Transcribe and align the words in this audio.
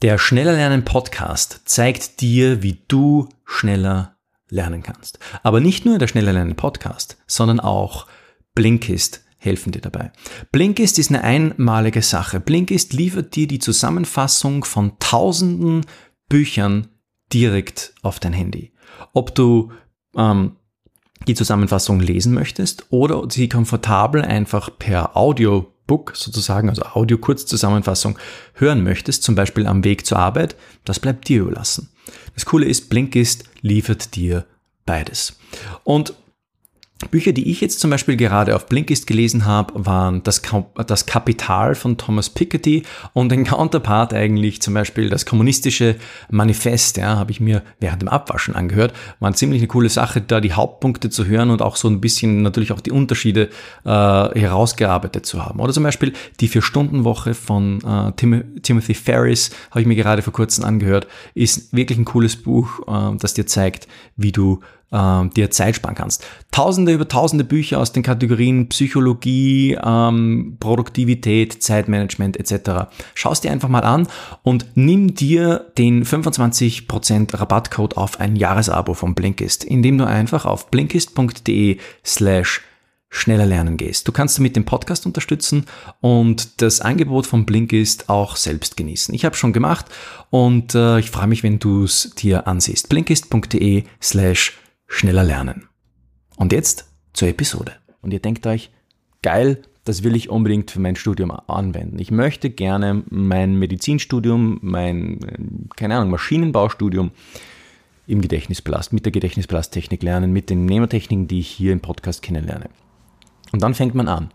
Der 0.00 0.16
Schneller 0.16 0.52
Lernen 0.52 0.84
Podcast 0.84 1.62
zeigt 1.64 2.20
dir, 2.20 2.62
wie 2.62 2.84
du 2.86 3.28
schneller 3.44 4.16
lernen 4.48 4.84
kannst. 4.84 5.18
Aber 5.42 5.58
nicht 5.58 5.86
nur 5.86 5.98
der 5.98 6.06
Schneller 6.06 6.32
Lernen 6.32 6.54
Podcast, 6.54 7.16
sondern 7.26 7.58
auch 7.58 8.06
Blinkist 8.54 9.24
helfen 9.38 9.72
dir 9.72 9.80
dabei. 9.80 10.12
Blinkist 10.52 11.00
ist 11.00 11.10
eine 11.10 11.24
einmalige 11.24 12.02
Sache. 12.02 12.38
Blinkist 12.38 12.92
liefert 12.92 13.34
dir 13.34 13.48
die 13.48 13.58
Zusammenfassung 13.58 14.62
von 14.62 14.92
tausenden 15.00 15.84
Büchern 16.28 16.86
direkt 17.32 17.92
auf 18.02 18.20
dein 18.20 18.32
Handy. 18.32 18.72
Ob 19.14 19.34
du 19.34 19.72
ähm, 20.16 20.58
die 21.26 21.34
Zusammenfassung 21.34 21.98
lesen 21.98 22.34
möchtest 22.34 22.86
oder 22.90 23.28
sie 23.28 23.48
komfortabel 23.48 24.22
einfach 24.22 24.78
per 24.78 25.16
Audio 25.16 25.72
Book 25.88 26.12
sozusagen, 26.14 26.68
also 26.68 26.82
Audio-Kurzzusammenfassung 26.82 28.16
hören 28.54 28.84
möchtest, 28.84 29.24
zum 29.24 29.34
Beispiel 29.34 29.66
am 29.66 29.82
Weg 29.82 30.06
zur 30.06 30.20
Arbeit, 30.20 30.54
das 30.84 31.00
bleibt 31.00 31.26
dir 31.26 31.40
überlassen. 31.40 31.88
Das 32.34 32.46
Coole 32.46 32.66
ist, 32.66 32.88
Blinkist 32.88 33.44
liefert 33.62 34.14
dir 34.14 34.44
beides. 34.86 35.36
Und 35.82 36.14
Bücher, 37.06 37.32
die 37.32 37.48
ich 37.50 37.60
jetzt 37.60 37.78
zum 37.78 37.90
Beispiel 37.90 38.16
gerade 38.16 38.56
auf 38.56 38.66
Blinkist 38.66 39.06
gelesen 39.06 39.46
habe, 39.46 39.86
waren 39.86 40.22
das, 40.24 40.42
das 40.86 41.06
Kapital 41.06 41.76
von 41.76 41.96
Thomas 41.96 42.28
Piketty 42.28 42.82
und 43.12 43.32
ein 43.32 43.44
Counterpart 43.44 44.12
eigentlich 44.12 44.60
zum 44.60 44.74
Beispiel 44.74 45.08
das 45.08 45.24
kommunistische 45.24 45.94
Manifest, 46.28 46.96
ja, 46.96 47.16
habe 47.16 47.30
ich 47.30 47.40
mir 47.40 47.62
während 47.78 48.02
dem 48.02 48.08
Abwaschen 48.08 48.56
angehört. 48.56 48.94
War 49.20 49.32
ziemlich 49.32 49.60
eine 49.60 49.68
coole 49.68 49.88
Sache, 49.88 50.20
da 50.20 50.40
die 50.40 50.52
Hauptpunkte 50.52 51.08
zu 51.08 51.26
hören 51.26 51.50
und 51.50 51.62
auch 51.62 51.76
so 51.76 51.88
ein 51.88 52.00
bisschen 52.00 52.42
natürlich 52.42 52.72
auch 52.72 52.80
die 52.80 52.90
Unterschiede 52.90 53.48
äh, 53.84 53.88
herausgearbeitet 53.88 55.24
zu 55.24 55.44
haben. 55.44 55.60
Oder 55.60 55.72
zum 55.72 55.84
Beispiel 55.84 56.12
die 56.40 56.48
Vier-Stunden-Woche 56.48 57.34
von 57.34 57.80
äh, 57.82 58.12
Tim 58.16 58.60
Timothy 58.62 58.94
Ferris, 58.94 59.50
habe 59.70 59.82
ich 59.82 59.86
mir 59.86 59.96
gerade 59.96 60.22
vor 60.22 60.32
kurzem 60.32 60.64
angehört, 60.64 61.06
ist 61.34 61.72
wirklich 61.72 61.98
ein 61.98 62.04
cooles 62.04 62.36
Buch, 62.36 62.80
äh, 62.88 63.16
das 63.18 63.34
dir 63.34 63.46
zeigt, 63.46 63.86
wie 64.16 64.32
du 64.32 64.60
ähm, 64.92 65.30
dir 65.30 65.50
Zeit 65.50 65.76
sparen 65.76 65.94
kannst. 65.94 66.24
Tausende 66.50 66.92
über 66.92 67.08
tausende 67.08 67.44
Bücher 67.44 67.78
aus 67.78 67.92
den 67.92 68.02
Kategorien 68.02 68.68
Psychologie, 68.68 69.78
ähm, 69.82 70.56
Produktivität, 70.60 71.62
Zeitmanagement 71.62 72.36
etc. 72.38 72.90
Schau 73.14 73.32
es 73.32 73.40
dir 73.40 73.52
einfach 73.52 73.68
mal 73.68 73.84
an 73.84 74.08
und 74.42 74.66
nimm 74.74 75.14
dir 75.14 75.66
den 75.76 76.04
25% 76.04 77.38
Rabattcode 77.38 77.96
auf 77.96 78.20
ein 78.20 78.36
Jahresabo 78.36 78.94
von 78.94 79.14
Blinkist, 79.14 79.64
indem 79.64 79.98
du 79.98 80.06
einfach 80.06 80.46
auf 80.46 80.70
blinkist.de 80.70 81.78
slash 82.04 82.62
schneller 83.10 83.46
lernen 83.46 83.76
gehst. 83.78 84.06
Du 84.06 84.12
kannst 84.12 84.36
damit 84.36 84.54
den 84.54 84.66
Podcast 84.66 85.06
unterstützen 85.06 85.64
und 86.00 86.60
das 86.60 86.80
Angebot 86.80 87.26
von 87.26 87.46
Blinkist 87.46 88.10
auch 88.10 88.36
selbst 88.36 88.76
genießen. 88.76 89.14
Ich 89.14 89.24
habe 89.24 89.34
schon 89.34 89.52
gemacht 89.52 89.86
und 90.30 90.74
äh, 90.74 90.98
ich 90.98 91.10
freue 91.10 91.26
mich, 91.26 91.42
wenn 91.42 91.58
du 91.58 91.84
es 91.84 92.12
dir 92.16 92.46
ansiehst. 92.46 92.88
blinkist.de 92.90 93.84
slash 94.02 94.58
schneller 94.88 95.22
lernen. 95.22 95.68
Und 96.36 96.52
jetzt 96.52 96.90
zur 97.12 97.28
Episode. 97.28 97.72
Und 98.00 98.12
ihr 98.12 98.20
denkt 98.20 98.46
euch, 98.46 98.70
geil, 99.22 99.62
das 99.84 100.02
will 100.02 100.16
ich 100.16 100.28
unbedingt 100.28 100.70
für 100.70 100.80
mein 100.80 100.96
Studium 100.96 101.30
anwenden. 101.30 101.98
Ich 101.98 102.10
möchte 102.10 102.50
gerne 102.50 103.04
mein 103.08 103.54
Medizinstudium, 103.54 104.58
mein, 104.60 105.68
keine 105.76 105.96
Ahnung, 105.96 106.10
Maschinenbaustudium 106.10 107.10
im 108.06 108.20
Gedächtnisbelast, 108.20 108.92
mit 108.92 109.04
der 109.04 109.12
Gedächtnisbelasttechnik 109.12 110.02
lernen, 110.02 110.32
mit 110.32 110.50
den 110.50 110.64
Mnemotechniken, 110.64 111.28
die 111.28 111.40
ich 111.40 111.48
hier 111.48 111.72
im 111.72 111.80
Podcast 111.80 112.22
kennenlerne. 112.22 112.70
Und 113.52 113.62
dann 113.62 113.74
fängt 113.74 113.94
man 113.94 114.08
an. 114.08 114.30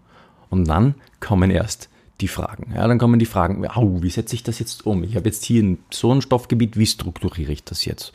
Und 0.49 0.67
dann 0.67 0.95
kommen 1.19 1.51
erst 1.51 1.89
die 2.21 2.27
Fragen. 2.27 2.73
Ja, 2.75 2.87
dann 2.87 2.99
kommen 2.99 3.19
die 3.19 3.25
Fragen, 3.25 3.63
wie 3.63 4.09
setze 4.09 4.35
ich 4.35 4.43
das 4.43 4.59
jetzt 4.59 4.85
um? 4.85 5.03
Ich 5.03 5.15
habe 5.15 5.25
jetzt 5.25 5.43
hier 5.43 5.77
so 5.91 6.13
ein 6.13 6.21
Stoffgebiet, 6.21 6.77
wie 6.77 6.85
strukturiere 6.85 7.51
ich 7.51 7.63
das 7.63 7.85
jetzt? 7.85 8.13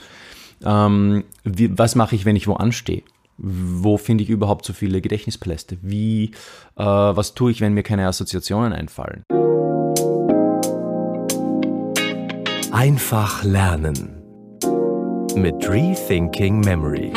Ähm, 0.64 1.24
wie, 1.44 1.76
was 1.76 1.94
mache 1.94 2.14
ich, 2.14 2.24
wenn 2.24 2.36
ich 2.36 2.48
wo 2.48 2.54
anstehe? 2.54 3.02
Wo 3.36 3.96
finde 3.98 4.24
ich 4.24 4.30
überhaupt 4.30 4.64
so 4.64 4.72
viele 4.72 5.00
Gedächtnispaläste? 5.00 5.78
Wie, 5.82 6.32
äh, 6.76 6.84
was 6.84 7.34
tue 7.34 7.52
ich, 7.52 7.60
wenn 7.60 7.72
mir 7.72 7.84
keine 7.84 8.06
Assoziationen 8.08 8.72
einfallen? 8.72 9.24
Einfach 12.72 13.44
lernen 13.44 14.22
mit 15.36 15.68
Rethinking 15.68 16.60
Memory. 16.60 17.12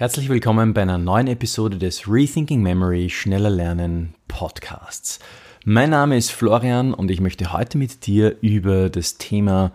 Herzlich 0.00 0.30
willkommen 0.30 0.72
bei 0.72 0.80
einer 0.80 0.96
neuen 0.96 1.26
Episode 1.26 1.76
des 1.76 2.08
Rethinking 2.08 2.62
Memory 2.62 3.10
Schneller 3.10 3.50
Lernen 3.50 4.14
Podcasts. 4.28 5.18
Mein 5.66 5.90
Name 5.90 6.16
ist 6.16 6.32
Florian 6.32 6.94
und 6.94 7.10
ich 7.10 7.20
möchte 7.20 7.52
heute 7.52 7.76
mit 7.76 8.06
dir 8.06 8.34
über 8.40 8.88
das 8.88 9.18
Thema 9.18 9.72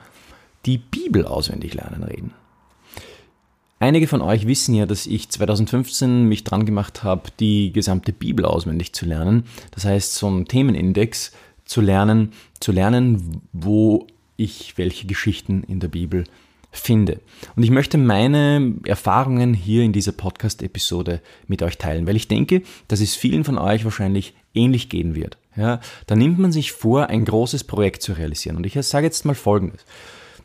die 0.65 0.79
Bibel 0.79 1.25
auswendig 1.27 1.75
lernen 1.75 2.01
reden. 2.01 2.33
Einige 3.77 4.07
von 4.07 4.21
euch 4.21 4.47
wissen 4.47 4.73
ja, 4.73 4.87
dass 4.87 5.05
ich 5.05 5.29
2015 5.29 6.23
mich 6.23 6.43
dran 6.43 6.65
gemacht 6.65 7.03
habe, 7.03 7.29
die 7.39 7.71
gesamte 7.71 8.11
Bibel 8.11 8.45
auswendig 8.45 8.93
zu 8.93 9.05
lernen. 9.05 9.43
Das 9.69 9.85
heißt, 9.85 10.15
so 10.15 10.25
einen 10.25 10.47
Themenindex 10.47 11.33
zu 11.65 11.81
lernen, 11.81 12.31
zu 12.59 12.71
lernen, 12.71 13.43
wo 13.53 14.07
ich 14.37 14.75
welche 14.79 15.05
Geschichten 15.05 15.61
in 15.61 15.79
der 15.79 15.89
Bibel 15.89 16.23
finde. 16.77 17.19
Und 17.55 17.63
ich 17.63 17.71
möchte 17.71 17.97
meine 17.97 18.75
Erfahrungen 18.85 19.53
hier 19.53 19.83
in 19.83 19.93
dieser 19.93 20.11
Podcast-Episode 20.11 21.21
mit 21.47 21.61
euch 21.63 21.77
teilen, 21.77 22.07
weil 22.07 22.15
ich 22.15 22.27
denke, 22.27 22.61
dass 22.87 23.01
es 23.01 23.15
vielen 23.15 23.43
von 23.43 23.57
euch 23.57 23.83
wahrscheinlich 23.85 24.33
ähnlich 24.53 24.89
gehen 24.89 25.15
wird. 25.15 25.37
Ja, 25.55 25.79
da 26.07 26.15
nimmt 26.15 26.37
man 26.37 26.51
sich 26.51 26.73
vor, 26.73 27.07
ein 27.07 27.23
großes 27.23 27.63
Projekt 27.63 28.01
zu 28.01 28.13
realisieren. 28.13 28.57
Und 28.57 28.65
ich 28.65 28.73
sage 28.81 29.05
jetzt 29.05 29.25
mal 29.25 29.35
Folgendes. 29.35 29.85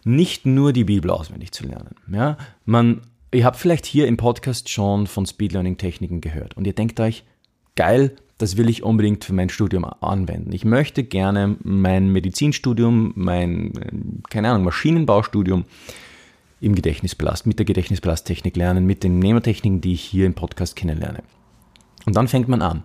Nicht 0.05 0.47
nur 0.47 0.73
die 0.73 0.85
Bibel 0.85 1.11
auswendig 1.11 1.53
zu 1.53 1.67
lernen. 1.67 1.97
Ja, 2.11 2.39
man, 2.65 3.03
ihr 3.35 3.45
habt 3.45 3.57
vielleicht 3.57 3.87
hier 3.87 4.07
im 4.07 4.17
Podcast 4.17 4.69
schon 4.69 5.07
von 5.07 5.27
Speedlearning-Techniken 5.27 6.21
gehört 6.21 6.57
und 6.57 6.67
ihr 6.67 6.73
denkt 6.73 7.01
euch, 7.01 7.25
geil, 7.75 8.17
das 8.41 8.57
will 8.57 8.71
ich 8.71 8.83
unbedingt 8.83 9.25
für 9.25 9.35
mein 9.35 9.51
Studium 9.51 9.85
anwenden. 9.85 10.53
Ich 10.53 10.65
möchte 10.65 11.05
gerne 11.05 11.57
mein 11.63 12.11
Medizinstudium, 12.11 13.13
mein, 13.15 14.23
keine 14.31 14.51
Ahnung, 14.51 14.65
Maschinenbaustudium 14.65 15.67
im 16.61 16.75
Gedächtnisbelast, 16.75 17.47
mit 17.47 17.59
der 17.59 17.67
Gedächtnisbelasttechnik 17.67 18.57
lernen, 18.57 18.87
mit 18.87 19.03
den 19.03 19.17
Mnemotechniken, 19.17 19.81
die 19.81 19.95
ich 19.95 20.03
hier 20.03 20.27
im 20.27 20.35
Podcast 20.35 20.77
kennenlerne. 20.77 21.23
Und 22.07 22.17
dann 22.17 22.29
fängt 22.29 22.49
man 22.49 22.63
an. 22.63 22.85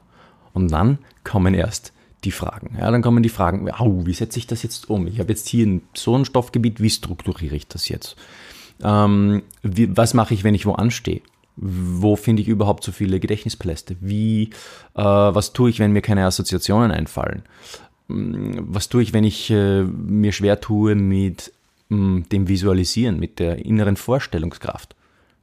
Und 0.53 0.71
dann 0.71 0.99
kommen 1.23 1.53
erst 1.53 1.91
die 2.23 2.31
Fragen. 2.31 2.77
Ja, 2.79 2.89
dann 2.89 3.01
kommen 3.01 3.23
die 3.23 3.29
Fragen, 3.29 3.69
oh, 3.79 4.05
wie 4.05 4.13
setze 4.13 4.39
ich 4.39 4.47
das 4.47 4.63
jetzt 4.63 4.89
um? 4.89 5.07
Ich 5.07 5.19
habe 5.19 5.29
jetzt 5.29 5.47
hier 5.47 5.81
so 5.93 6.17
ein 6.17 6.25
Stoffgebiet, 6.25 6.81
wie 6.81 6.89
strukturiere 6.89 7.55
ich 7.55 7.67
das 7.67 7.87
jetzt? 7.89 8.15
Ähm, 8.81 9.43
wie, 9.61 9.95
was 9.95 10.13
mache 10.13 10.33
ich, 10.33 10.43
wenn 10.43 10.55
ich 10.55 10.65
wo 10.65 10.73
anstehe? 10.73 11.21
Wo 11.57 12.15
finde 12.15 12.41
ich 12.41 12.47
überhaupt 12.47 12.83
so 12.83 12.91
viele 12.91 13.19
Gedächtnispaläste? 13.19 13.95
Wie, 14.01 14.49
äh, 14.95 15.03
was 15.03 15.53
tue 15.53 15.69
ich, 15.69 15.79
wenn 15.79 15.91
mir 15.91 16.01
keine 16.01 16.25
Assoziationen 16.25 16.91
einfallen? 16.91 17.43
Hm, 18.07 18.65
was 18.67 18.89
tue 18.89 19.03
ich, 19.03 19.13
wenn 19.13 19.23
ich 19.23 19.49
äh, 19.51 19.83
mir 19.83 20.31
schwer 20.31 20.59
tue 20.59 20.95
mit 20.95 21.53
dem 21.89 22.47
Visualisieren, 22.47 23.19
mit 23.19 23.39
der 23.39 23.65
inneren 23.65 23.95
Vorstellungskraft. 23.95 24.95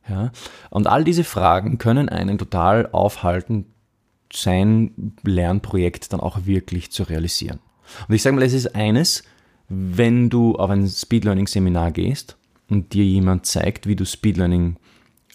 Ja? 0.09 0.33
Und 0.71 0.87
all 0.87 1.05
diese 1.05 1.25
Fragen 1.25 1.79
können 1.79 2.09
einen 2.09 2.39
total 2.39 2.89
aufhalten, 2.91 3.67
sein 4.33 5.15
Lernprojekt 5.23 6.13
dann 6.13 6.21
auch 6.21 6.47
wirklich 6.47 6.91
zu 6.91 7.03
realisieren. 7.03 7.61
Und 8.09 8.15
ich 8.15 8.23
sage 8.23 8.35
mal, 8.35 8.43
es 8.43 8.55
ist 8.55 8.75
eines, 8.75 9.23
wenn 9.69 10.31
du 10.31 10.57
auf 10.57 10.71
ein 10.71 10.89
Speedlearning-Seminar 10.89 11.93
gehst 11.93 12.37
und 12.69 12.93
dir 12.95 13.05
jemand 13.05 13.47
zeigt, 13.47 13.87
wie 13.87 13.97
du 13.97 14.07
Speedlearning 14.07 14.77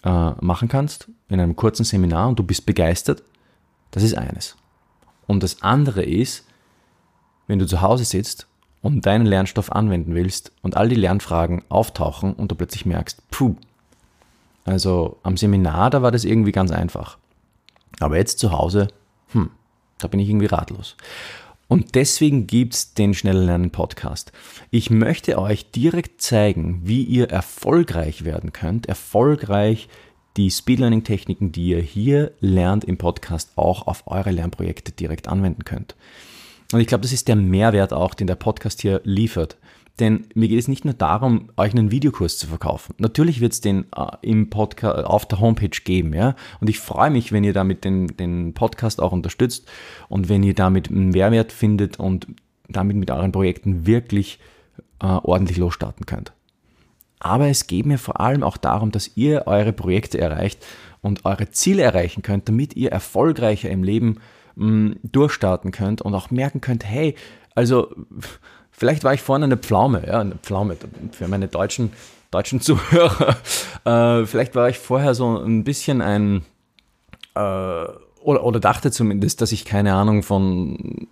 äh, 0.04 0.30
machen 0.40 0.68
kannst, 0.68 1.08
in 1.28 1.40
einem 1.40 1.56
kurzen 1.56 1.84
Seminar 1.84 2.28
und 2.28 2.38
du 2.38 2.42
bist 2.42 2.66
begeistert, 2.66 3.22
das 3.90 4.02
ist 4.02 4.16
eines. 4.16 4.56
Und 5.26 5.42
das 5.42 5.62
andere 5.62 6.02
ist, 6.02 6.46
wenn 7.46 7.58
du 7.58 7.66
zu 7.66 7.80
Hause 7.80 8.04
sitzt 8.04 8.48
und 8.82 9.06
deinen 9.06 9.26
Lernstoff 9.26 9.72
anwenden 9.72 10.14
willst 10.14 10.52
und 10.62 10.76
all 10.76 10.88
die 10.88 10.94
Lernfragen 10.94 11.62
auftauchen 11.68 12.32
und 12.32 12.50
du 12.50 12.54
plötzlich 12.54 12.86
merkst, 12.86 13.22
puh, 13.30 13.56
also 14.64 15.18
am 15.22 15.36
Seminar, 15.36 15.90
da 15.90 16.02
war 16.02 16.12
das 16.12 16.24
irgendwie 16.24 16.52
ganz 16.52 16.70
einfach. 16.70 17.18
Aber 18.00 18.16
jetzt 18.16 18.38
zu 18.38 18.52
Hause, 18.52 18.88
hm, 19.32 19.50
da 19.98 20.08
bin 20.08 20.20
ich 20.20 20.28
irgendwie 20.28 20.46
ratlos. 20.46 20.96
Und 21.68 21.94
deswegen 21.94 22.46
gibt 22.46 22.74
es 22.74 22.94
den 22.94 23.12
Schneller 23.12 23.44
Lernen 23.44 23.70
Podcast. 23.70 24.32
Ich 24.70 24.88
möchte 24.88 25.38
euch 25.38 25.70
direkt 25.70 26.22
zeigen, 26.22 26.80
wie 26.84 27.02
ihr 27.02 27.30
erfolgreich 27.30 28.24
werden 28.24 28.52
könnt, 28.52 28.86
erfolgreich 28.86 29.88
die 30.38 30.50
Speedlearning 30.50 31.04
Techniken, 31.04 31.52
die 31.52 31.68
ihr 31.68 31.82
hier 31.82 32.32
lernt 32.40 32.84
im 32.84 32.96
Podcast, 32.96 33.52
auch 33.56 33.86
auf 33.86 34.04
eure 34.06 34.30
Lernprojekte 34.30 34.92
direkt 34.92 35.28
anwenden 35.28 35.64
könnt. 35.64 35.94
Und 36.72 36.80
ich 36.80 36.86
glaube, 36.86 37.02
das 37.02 37.12
ist 37.12 37.28
der 37.28 37.36
Mehrwert 37.36 37.92
auch, 37.92 38.14
den 38.14 38.26
der 38.26 38.34
Podcast 38.34 38.82
hier 38.82 39.00
liefert. 39.04 39.56
Denn 40.00 40.26
mir 40.34 40.48
geht 40.48 40.60
es 40.60 40.68
nicht 40.68 40.84
nur 40.84 40.94
darum, 40.94 41.50
euch 41.56 41.72
einen 41.72 41.90
Videokurs 41.90 42.38
zu 42.38 42.46
verkaufen. 42.46 42.94
Natürlich 42.98 43.40
wird 43.40 43.52
es 43.52 43.60
den 43.60 43.86
äh, 43.96 44.06
im 44.22 44.48
Podcast 44.48 45.04
auf 45.04 45.26
der 45.26 45.40
Homepage 45.40 45.70
geben, 45.82 46.14
ja. 46.14 46.36
Und 46.60 46.70
ich 46.70 46.78
freue 46.78 47.10
mich, 47.10 47.32
wenn 47.32 47.42
ihr 47.42 47.52
damit 47.52 47.84
den, 47.84 48.06
den 48.16 48.54
Podcast 48.54 49.00
auch 49.00 49.12
unterstützt 49.12 49.68
und 50.08 50.28
wenn 50.28 50.42
ihr 50.44 50.54
damit 50.54 50.88
einen 50.88 51.08
Mehrwert 51.08 51.50
findet 51.50 51.98
und 51.98 52.28
damit 52.68 52.96
mit 52.96 53.10
euren 53.10 53.32
Projekten 53.32 53.86
wirklich 53.86 54.38
äh, 55.00 55.06
ordentlich 55.06 55.58
losstarten 55.58 56.06
könnt. 56.06 56.32
Aber 57.18 57.48
es 57.48 57.66
geht 57.66 57.86
mir 57.86 57.98
vor 57.98 58.20
allem 58.20 58.44
auch 58.44 58.56
darum, 58.56 58.92
dass 58.92 59.16
ihr 59.16 59.46
eure 59.46 59.72
Projekte 59.72 60.18
erreicht 60.18 60.64
und 61.00 61.24
eure 61.24 61.50
Ziele 61.50 61.82
erreichen 61.82 62.22
könnt, 62.22 62.48
damit 62.48 62.76
ihr 62.76 62.92
erfolgreicher 62.92 63.70
im 63.70 63.82
Leben 63.82 64.18
mh, 64.58 64.96
durchstarten 65.02 65.70
könnt 65.70 66.02
und 66.02 66.14
auch 66.14 66.30
merken 66.30 66.60
könnt, 66.60 66.84
hey, 66.84 67.14
also 67.54 67.94
vielleicht 68.70 69.04
war 69.04 69.14
ich 69.14 69.22
vorne 69.22 69.46
eine 69.46 69.56
Pflaume, 69.56 70.06
ja, 70.06 70.20
eine 70.20 70.36
Pflaume 70.36 70.76
für 71.12 71.28
meine 71.28 71.48
deutschen, 71.48 71.92
deutschen 72.30 72.60
Zuhörer. 72.62 73.36
Äh, 73.84 74.26
vielleicht 74.26 74.54
war 74.54 74.68
ich 74.68 74.78
vorher 74.78 75.14
so 75.14 75.38
ein 75.38 75.64
bisschen 75.64 76.02
ein 76.02 76.44
äh, 77.34 77.86
oder, 78.20 78.44
oder 78.44 78.60
dachte 78.60 78.90
zumindest, 78.90 79.40
dass 79.40 79.52
ich 79.52 79.64
keine 79.64 79.94
Ahnung 79.94 80.22
von, 80.22 81.08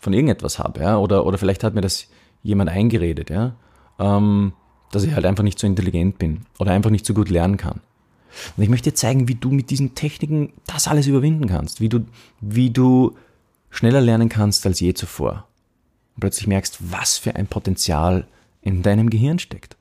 von 0.00 0.12
irgendetwas 0.12 0.58
habe, 0.58 0.80
ja, 0.80 0.96
oder, 0.96 1.26
oder 1.26 1.38
vielleicht 1.38 1.64
hat 1.64 1.74
mir 1.74 1.80
das 1.80 2.08
jemand 2.42 2.70
eingeredet, 2.70 3.30
ja. 3.30 3.56
Ähm, 3.98 4.52
dass 4.90 5.04
ich 5.04 5.14
halt 5.14 5.26
einfach 5.26 5.42
nicht 5.42 5.58
so 5.58 5.66
intelligent 5.66 6.18
bin 6.18 6.46
oder 6.58 6.70
einfach 6.72 6.90
nicht 6.90 7.04
so 7.04 7.14
gut 7.14 7.28
lernen 7.28 7.56
kann. 7.56 7.80
Und 8.56 8.62
ich 8.62 8.68
möchte 8.68 8.90
dir 8.90 8.96
zeigen, 8.96 9.28
wie 9.28 9.34
du 9.34 9.50
mit 9.50 9.70
diesen 9.70 9.94
Techniken 9.94 10.52
das 10.66 10.88
alles 10.88 11.06
überwinden 11.06 11.46
kannst, 11.46 11.80
wie 11.80 11.88
du, 11.88 12.06
wie 12.40 12.70
du 12.70 13.16
schneller 13.70 14.00
lernen 14.00 14.28
kannst 14.28 14.66
als 14.66 14.80
je 14.80 14.94
zuvor. 14.94 15.46
Und 16.14 16.20
plötzlich 16.20 16.46
merkst, 16.46 16.78
was 16.80 17.18
für 17.18 17.36
ein 17.36 17.46
Potenzial 17.46 18.26
in 18.62 18.82
deinem 18.82 19.10
Gehirn 19.10 19.38
steckt. 19.38 19.76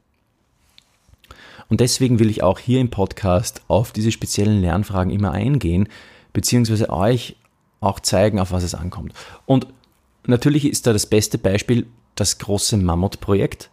Und 1.70 1.80
deswegen 1.80 2.20
will 2.20 2.30
ich 2.30 2.44
auch 2.44 2.60
hier 2.60 2.80
im 2.80 2.90
Podcast 2.90 3.62
auf 3.68 3.92
diese 3.92 4.12
speziellen 4.12 4.62
Lernfragen 4.62 5.12
immer 5.12 5.32
eingehen, 5.32 5.88
beziehungsweise 6.34 6.90
euch 6.90 7.36
auch 7.80 8.00
zeigen, 8.00 8.40
auf 8.40 8.52
was 8.52 8.64
es 8.64 8.76
ankommt. 8.76 9.14
Und 9.46 9.68
natürlich 10.26 10.66
ist 10.66 10.88
da 10.88 10.94
das 10.94 11.06
beste 11.06 11.38
Beispiel 11.38 11.88
das 12.16 12.38
große 12.38 12.78
Mammutprojekt, 12.78 13.70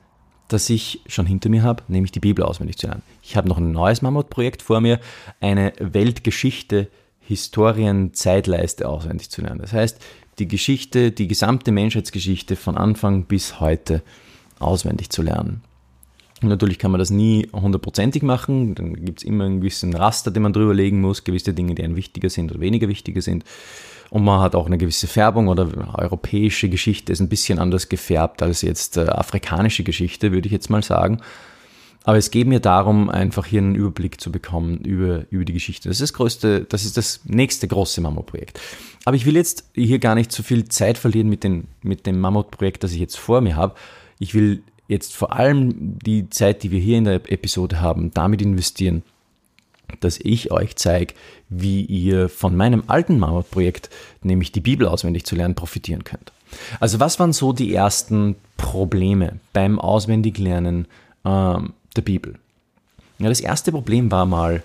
das 0.52 0.69
ich 0.69 1.00
schon 1.06 1.26
hinter 1.26 1.49
mir 1.49 1.62
habe, 1.62 1.82
nämlich 1.88 2.12
die 2.12 2.20
Bibel 2.20 2.44
auswendig 2.44 2.76
zu 2.76 2.88
lernen. 2.88 3.02
Ich 3.23 3.37
habe 3.37 3.49
noch 3.49 3.58
ein 3.58 3.73
neues 3.73 4.02
Mammutprojekt 4.02 4.62
vor 4.62 4.81
mir, 4.81 5.00
eine 5.41 5.73
Weltgeschichte, 5.79 6.88
Historien, 7.20 8.12
Zeitleiste 8.12 8.88
auswendig 8.88 9.31
zu 9.31 9.43
lernen. 9.43 9.61
Das 9.61 9.73
heißt, 9.73 9.99
die 10.41 10.49
Geschichte, 10.49 11.12
die 11.12 11.29
gesamte 11.29 11.70
Menschheitsgeschichte 11.70 12.56
von 12.56 12.76
Anfang 12.76 13.25
bis 13.25 13.61
heute 13.61 14.02
auswendig 14.58 15.11
zu 15.11 15.23
lernen. 15.23 15.62
Natürlich 16.42 16.78
kann 16.78 16.90
man 16.90 16.98
das 16.98 17.10
nie 17.10 17.48
hundertprozentig 17.52 18.22
machen, 18.22 18.75
dann 18.75 19.04
gibt 19.04 19.20
es 19.20 19.25
immer 19.25 19.44
einen 19.44 19.60
gewissen 19.60 19.94
Raster, 19.94 20.31
den 20.31 20.42
man 20.42 20.54
drüber 20.54 20.72
legen 20.72 21.00
muss, 21.00 21.25
gewisse 21.25 21.52
Dinge, 21.52 21.75
die 21.75 21.84
einem 21.84 21.96
wichtiger 21.96 22.31
sind 22.31 22.50
oder 22.50 22.60
weniger 22.60 22.88
wichtiger 22.88 23.20
sind. 23.20 23.44
Und 24.08 24.25
man 24.25 24.40
hat 24.40 24.54
auch 24.54 24.66
eine 24.66 24.78
gewisse 24.78 25.06
Färbung 25.06 25.48
oder 25.48 25.69
europäische 25.96 26.69
Geschichte 26.69 27.12
ist 27.12 27.20
ein 27.20 27.28
bisschen 27.28 27.58
anders 27.58 27.88
gefärbt 27.88 28.42
als 28.42 28.62
jetzt 28.62 28.96
äh, 28.96 29.02
afrikanische 29.02 29.84
Geschichte, 29.84 30.32
würde 30.32 30.46
ich 30.46 30.52
jetzt 30.52 30.70
mal 30.70 30.82
sagen. 30.82 31.20
Aber 32.04 32.16
es 32.16 32.31
geht 32.31 32.46
mir 32.46 32.60
darum, 32.60 33.10
einfach 33.10 33.46
hier 33.46 33.60
einen 33.60 33.75
Überblick 33.75 34.20
zu 34.20 34.32
bekommen 34.32 34.78
über, 34.78 35.26
über 35.31 35.44
die 35.44 35.52
Geschichte. 35.52 35.88
Das 35.88 35.98
ist 35.98 36.02
das 36.02 36.12
größte, 36.14 36.64
das 36.64 36.84
ist 36.84 36.96
das 36.96 37.20
nächste 37.25 37.69
große 37.69 38.00
Mammutprojekt. 38.00 38.58
Aber 39.04 39.16
ich 39.16 39.26
will 39.26 39.36
jetzt 39.36 39.70
hier 39.75 39.98
gar 39.98 40.14
nicht 40.14 40.32
so 40.32 40.43
viel 40.43 40.64
Zeit 40.69 40.96
verlieren 40.96 41.28
mit, 41.28 41.44
den, 41.44 41.69
mit 41.82 42.06
dem 42.06 42.19
Mammutprojekt, 42.19 42.82
das 42.82 42.93
ich 42.93 43.00
jetzt 43.00 43.19
vor 43.19 43.43
mir 43.43 43.54
habe. 43.54 43.75
Ich 44.19 44.34
will 44.34 44.62
jetzt 44.90 45.14
vor 45.14 45.32
allem 45.32 45.98
die 46.00 46.28
Zeit, 46.31 46.64
die 46.64 46.72
wir 46.72 46.81
hier 46.81 46.98
in 46.98 47.04
der 47.04 47.14
Episode 47.31 47.81
haben, 47.81 48.10
damit 48.12 48.42
investieren, 48.42 49.02
dass 50.00 50.19
ich 50.19 50.50
euch 50.50 50.75
zeige, 50.76 51.14
wie 51.48 51.82
ihr 51.84 52.28
von 52.28 52.56
meinem 52.56 52.84
alten 52.88 53.19
Mammutprojekt, 53.19 53.88
nämlich 54.22 54.50
die 54.50 54.60
Bibel 54.60 54.88
auswendig 54.88 55.25
zu 55.25 55.37
lernen, 55.37 55.54
profitieren 55.54 56.02
könnt. 56.02 56.32
Also 56.81 56.98
was 56.98 57.20
waren 57.20 57.32
so 57.32 57.52
die 57.52 57.72
ersten 57.72 58.34
Probleme 58.56 59.38
beim 59.52 59.78
Auswendiglernen 59.78 60.87
ähm, 61.25 61.72
der 61.94 62.02
Bibel? 62.02 62.34
Ja, 63.19 63.28
das 63.28 63.40
erste 63.40 63.70
Problem 63.70 64.10
war 64.10 64.26
mal, 64.26 64.64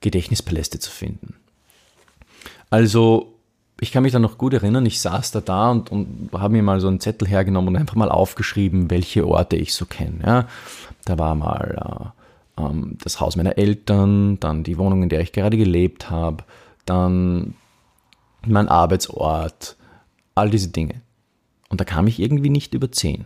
Gedächtnispaläste 0.00 0.80
zu 0.80 0.90
finden. 0.90 1.34
Also 2.68 3.31
ich 3.82 3.90
kann 3.90 4.04
mich 4.04 4.12
da 4.12 4.20
noch 4.20 4.38
gut 4.38 4.54
erinnern, 4.54 4.86
ich 4.86 5.00
saß 5.00 5.32
da 5.32 5.40
da 5.40 5.72
und, 5.72 5.90
und 5.90 6.30
habe 6.32 6.52
mir 6.52 6.62
mal 6.62 6.78
so 6.78 6.86
einen 6.86 7.00
Zettel 7.00 7.26
hergenommen 7.26 7.74
und 7.74 7.80
einfach 7.80 7.96
mal 7.96 8.12
aufgeschrieben, 8.12 8.90
welche 8.90 9.26
Orte 9.26 9.56
ich 9.56 9.74
so 9.74 9.86
kenne. 9.86 10.20
Ja. 10.24 10.48
Da 11.04 11.18
war 11.18 11.34
mal 11.34 12.12
äh, 12.56 12.62
ähm, 12.62 12.96
das 13.02 13.18
Haus 13.18 13.34
meiner 13.34 13.58
Eltern, 13.58 14.38
dann 14.38 14.62
die 14.62 14.78
Wohnung, 14.78 15.02
in 15.02 15.08
der 15.08 15.20
ich 15.20 15.32
gerade 15.32 15.56
gelebt 15.56 16.10
habe, 16.10 16.44
dann 16.86 17.54
mein 18.46 18.68
Arbeitsort, 18.68 19.76
all 20.36 20.48
diese 20.48 20.68
Dinge. 20.68 21.02
Und 21.68 21.80
da 21.80 21.84
kam 21.84 22.06
ich 22.06 22.20
irgendwie 22.20 22.50
nicht 22.50 22.74
über 22.74 22.92
10 22.92 23.24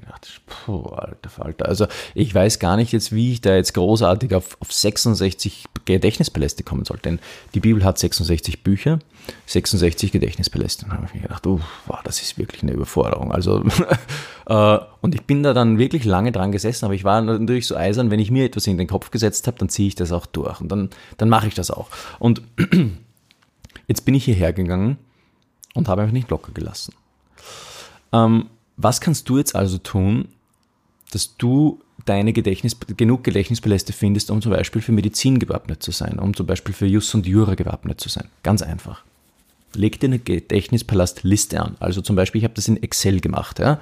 gedacht, 0.00 0.11
puh, 0.46 0.86
alter 0.86 1.30
Falter. 1.30 1.66
Also 1.66 1.86
ich 2.14 2.34
weiß 2.34 2.58
gar 2.58 2.76
nicht 2.76 2.92
jetzt, 2.92 3.12
wie 3.12 3.32
ich 3.32 3.40
da 3.40 3.54
jetzt 3.54 3.74
großartig 3.74 4.34
auf, 4.34 4.56
auf 4.60 4.72
66 4.72 5.64
Gedächtnispaläste 5.84 6.62
kommen 6.62 6.84
soll. 6.84 6.98
Denn 6.98 7.18
die 7.54 7.60
Bibel 7.60 7.84
hat 7.84 7.98
66 7.98 8.62
Bücher, 8.62 8.98
66 9.46 10.12
Gedächtnispaläste. 10.12 10.86
Und 10.86 10.92
habe 10.92 11.06
ich 11.06 11.14
mir 11.14 11.22
gedacht, 11.22 11.46
uh, 11.46 11.60
wow, 11.86 12.00
das 12.04 12.22
ist 12.22 12.38
wirklich 12.38 12.62
eine 12.62 12.72
Überforderung. 12.72 13.32
Also, 13.32 13.64
äh, 14.46 14.78
und 15.00 15.14
ich 15.14 15.22
bin 15.24 15.42
da 15.42 15.54
dann 15.54 15.78
wirklich 15.78 16.04
lange 16.04 16.32
dran 16.32 16.52
gesessen, 16.52 16.84
aber 16.84 16.94
ich 16.94 17.04
war 17.04 17.20
natürlich 17.20 17.66
so 17.66 17.76
eisern, 17.76 18.10
wenn 18.10 18.20
ich 18.20 18.30
mir 18.30 18.44
etwas 18.44 18.66
in 18.66 18.78
den 18.78 18.88
Kopf 18.88 19.10
gesetzt 19.10 19.46
habe, 19.46 19.58
dann 19.58 19.68
ziehe 19.68 19.88
ich 19.88 19.94
das 19.94 20.12
auch 20.12 20.26
durch. 20.26 20.60
Und 20.60 20.70
dann, 20.70 20.90
dann 21.16 21.28
mache 21.28 21.48
ich 21.48 21.54
das 21.54 21.70
auch. 21.70 21.88
Und 22.18 22.42
jetzt 23.86 24.04
bin 24.04 24.14
ich 24.14 24.24
hierher 24.24 24.52
gegangen 24.52 24.98
und 25.74 25.88
habe 25.88 26.02
einfach 26.02 26.12
nicht 26.12 26.30
locker 26.30 26.52
gelassen. 26.52 26.94
Ähm, 28.12 28.46
was 28.82 29.00
kannst 29.00 29.28
du 29.28 29.38
jetzt 29.38 29.54
also 29.54 29.78
tun, 29.78 30.28
dass 31.12 31.36
du 31.36 31.80
deine 32.04 32.32
Gedächtnis, 32.32 32.76
genug 32.96 33.22
Gedächtnispaläste 33.24 33.92
findest, 33.92 34.30
um 34.30 34.42
zum 34.42 34.52
Beispiel 34.52 34.82
für 34.82 34.92
Medizin 34.92 35.38
gewappnet 35.38 35.82
zu 35.82 35.92
sein, 35.92 36.18
um 36.18 36.34
zum 36.34 36.46
Beispiel 36.46 36.74
für 36.74 36.86
Jus 36.86 37.14
und 37.14 37.26
Jura 37.26 37.54
gewappnet 37.54 38.00
zu 38.00 38.08
sein? 38.08 38.28
Ganz 38.42 38.62
einfach. 38.62 39.04
Leg 39.74 40.00
dir 40.00 40.06
eine 40.06 40.18
Gedächtnispalastliste 40.18 41.60
an. 41.60 41.76
Also 41.80 42.02
zum 42.02 42.16
Beispiel, 42.16 42.40
ich 42.40 42.44
habe 42.44 42.54
das 42.54 42.68
in 42.68 42.82
Excel 42.82 43.20
gemacht. 43.20 43.58
Ja? 43.58 43.80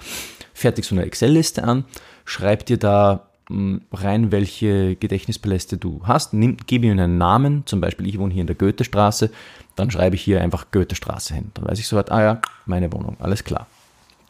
Fertig 0.55 0.85
so 0.85 0.95
eine 0.95 1.05
Excel-Liste 1.05 1.65
an, 1.65 1.85
schreib 2.25 2.67
dir 2.67 2.77
da 2.77 3.29
hm, 3.49 3.83
rein, 3.93 4.31
welche 4.31 4.97
Gedächtnispaläste 4.97 5.79
du 5.79 6.03
hast. 6.05 6.35
Nimm, 6.35 6.59
gib 6.67 6.85
ihm 6.85 6.93
einen 6.93 7.19
Namen, 7.19 7.63
zum 7.67 7.81
Beispiel 7.81 8.07
ich 8.07 8.19
wohne 8.19 8.35
hier 8.35 8.43
in 8.43 8.47
der 8.47 8.57
Goethestraße, 8.57 9.31
dann 9.77 9.91
schreibe 9.91 10.17
ich 10.17 10.23
hier 10.23 10.41
einfach 10.43 10.67
Goethestraße 10.71 11.35
hin. 11.35 11.51
Dann 11.55 11.67
weiß 11.67 11.79
ich 11.79 11.87
sofort, 11.87 12.13
ah 12.13 12.23
ja, 12.23 12.41
meine 12.67 12.93
Wohnung, 12.93 13.17
alles 13.19 13.43
klar. 13.43 13.67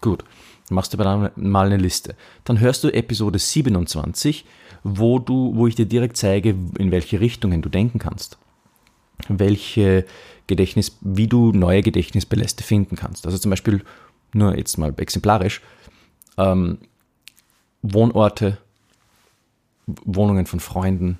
Gut 0.01 0.25
machst 0.71 0.95
du 0.95 0.99
aber 0.99 1.33
mal 1.37 1.67
eine 1.67 1.77
Liste. 1.77 2.15
Dann 2.45 2.61
hörst 2.61 2.85
du 2.85 2.89
Episode 2.89 3.39
27, 3.39 4.45
wo, 4.83 5.19
du, 5.19 5.53
wo 5.55 5.67
ich 5.67 5.75
dir 5.75 5.87
direkt 5.87 6.17
zeige, 6.17 6.51
in 6.79 6.91
welche 6.91 7.21
Richtungen 7.21 7.63
du 7.63 7.69
denken 7.69 7.99
kannst. 7.99 8.39
Welche 9.29 10.07
Gedächtnis, 10.47 10.97
wie 11.01 11.27
du 11.27 11.53
neue 11.53 11.83
Gedächtnisbeläste 11.83 12.65
finden 12.65 12.97
kannst. 12.97 13.27
Also 13.27 13.39
zum 13.39 13.51
Beispiel, 13.51 13.85
nur 14.33 14.57
jetzt 14.57 14.79
mal 14.79 14.95
exemplarisch, 14.97 15.61
ähm, 16.39 16.79
Wohnorte, 17.83 18.59
Wohnungen 19.87 20.47
von 20.47 20.61
Freunden, 20.61 21.19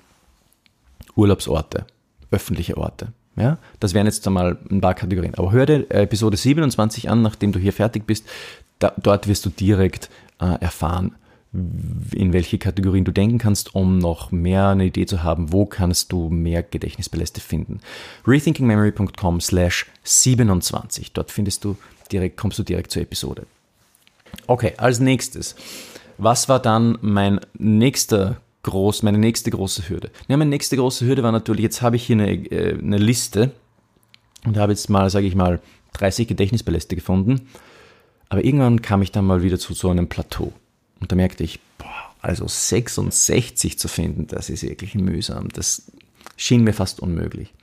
Urlaubsorte, 1.15 1.85
öffentliche 2.29 2.77
Orte. 2.77 3.13
Ja, 3.35 3.57
das 3.79 3.93
wären 3.93 4.05
jetzt 4.05 4.27
einmal 4.27 4.57
ein 4.69 4.81
paar 4.81 4.93
Kategorien. 4.93 5.35
Aber 5.35 5.51
hör 5.51 5.65
dir 5.65 5.89
Episode 5.89 6.37
27 6.37 7.09
an, 7.09 7.21
nachdem 7.21 7.51
du 7.51 7.59
hier 7.59 7.73
fertig 7.73 8.05
bist 8.05 8.27
da, 8.81 8.93
dort 8.97 9.27
wirst 9.27 9.45
du 9.45 9.49
direkt 9.49 10.09
äh, 10.39 10.59
erfahren, 10.59 11.15
in 11.53 12.31
welche 12.31 12.57
Kategorien 12.57 13.03
du 13.03 13.11
denken 13.11 13.37
kannst, 13.37 13.75
um 13.75 13.97
noch 13.97 14.31
mehr 14.31 14.69
eine 14.69 14.85
Idee 14.85 15.05
zu 15.05 15.21
haben, 15.21 15.51
wo 15.51 15.65
kannst 15.65 16.11
du 16.11 16.29
mehr 16.29 16.63
Gedächtnispaläste 16.63 17.41
finden. 17.41 17.81
rethinkingmemory.com 18.25 19.41
slash 19.41 19.85
27. 20.03 21.11
Dort 21.11 21.29
findest 21.29 21.65
du 21.65 21.77
direkt, 22.11 22.37
kommst 22.37 22.57
du 22.57 22.63
direkt 22.63 22.91
zur 22.91 23.01
Episode. 23.01 23.45
Okay, 24.47 24.73
als 24.77 24.99
nächstes. 24.99 25.55
Was 26.17 26.47
war 26.47 26.59
dann 26.59 26.97
mein 27.01 27.41
nächster 27.57 28.37
groß, 28.63 29.03
meine 29.03 29.17
nächste 29.17 29.51
große 29.51 29.89
Hürde? 29.89 30.09
Ja, 30.29 30.37
meine 30.37 30.49
nächste 30.49 30.77
große 30.77 31.05
Hürde 31.05 31.23
war 31.23 31.33
natürlich, 31.33 31.63
jetzt 31.63 31.81
habe 31.81 31.97
ich 31.97 32.05
hier 32.05 32.15
eine, 32.15 32.31
äh, 32.31 32.77
eine 32.77 32.97
Liste 32.97 33.51
und 34.45 34.55
habe 34.57 34.71
jetzt 34.71 34.89
mal, 34.89 35.09
sage 35.09 35.27
ich 35.27 35.35
mal, 35.35 35.59
30 35.93 36.29
Gedächtnispaläste 36.29 36.95
gefunden 36.95 37.47
aber 38.31 38.45
irgendwann 38.45 38.81
kam 38.81 39.01
ich 39.01 39.11
dann 39.11 39.25
mal 39.25 39.43
wieder 39.43 39.59
zu 39.59 39.73
so 39.73 39.89
einem 39.89 40.07
Plateau. 40.07 40.53
Und 41.01 41.11
da 41.11 41.17
merkte 41.17 41.43
ich, 41.43 41.59
boah, 41.77 42.15
also 42.21 42.47
66 42.47 43.77
zu 43.77 43.89
finden, 43.89 44.25
das 44.27 44.49
ist 44.49 44.63
wirklich 44.63 44.95
mühsam. 44.95 45.49
Das 45.49 45.91
schien 46.37 46.63
mir 46.63 46.71
fast 46.71 47.01
unmöglich. 47.01 47.53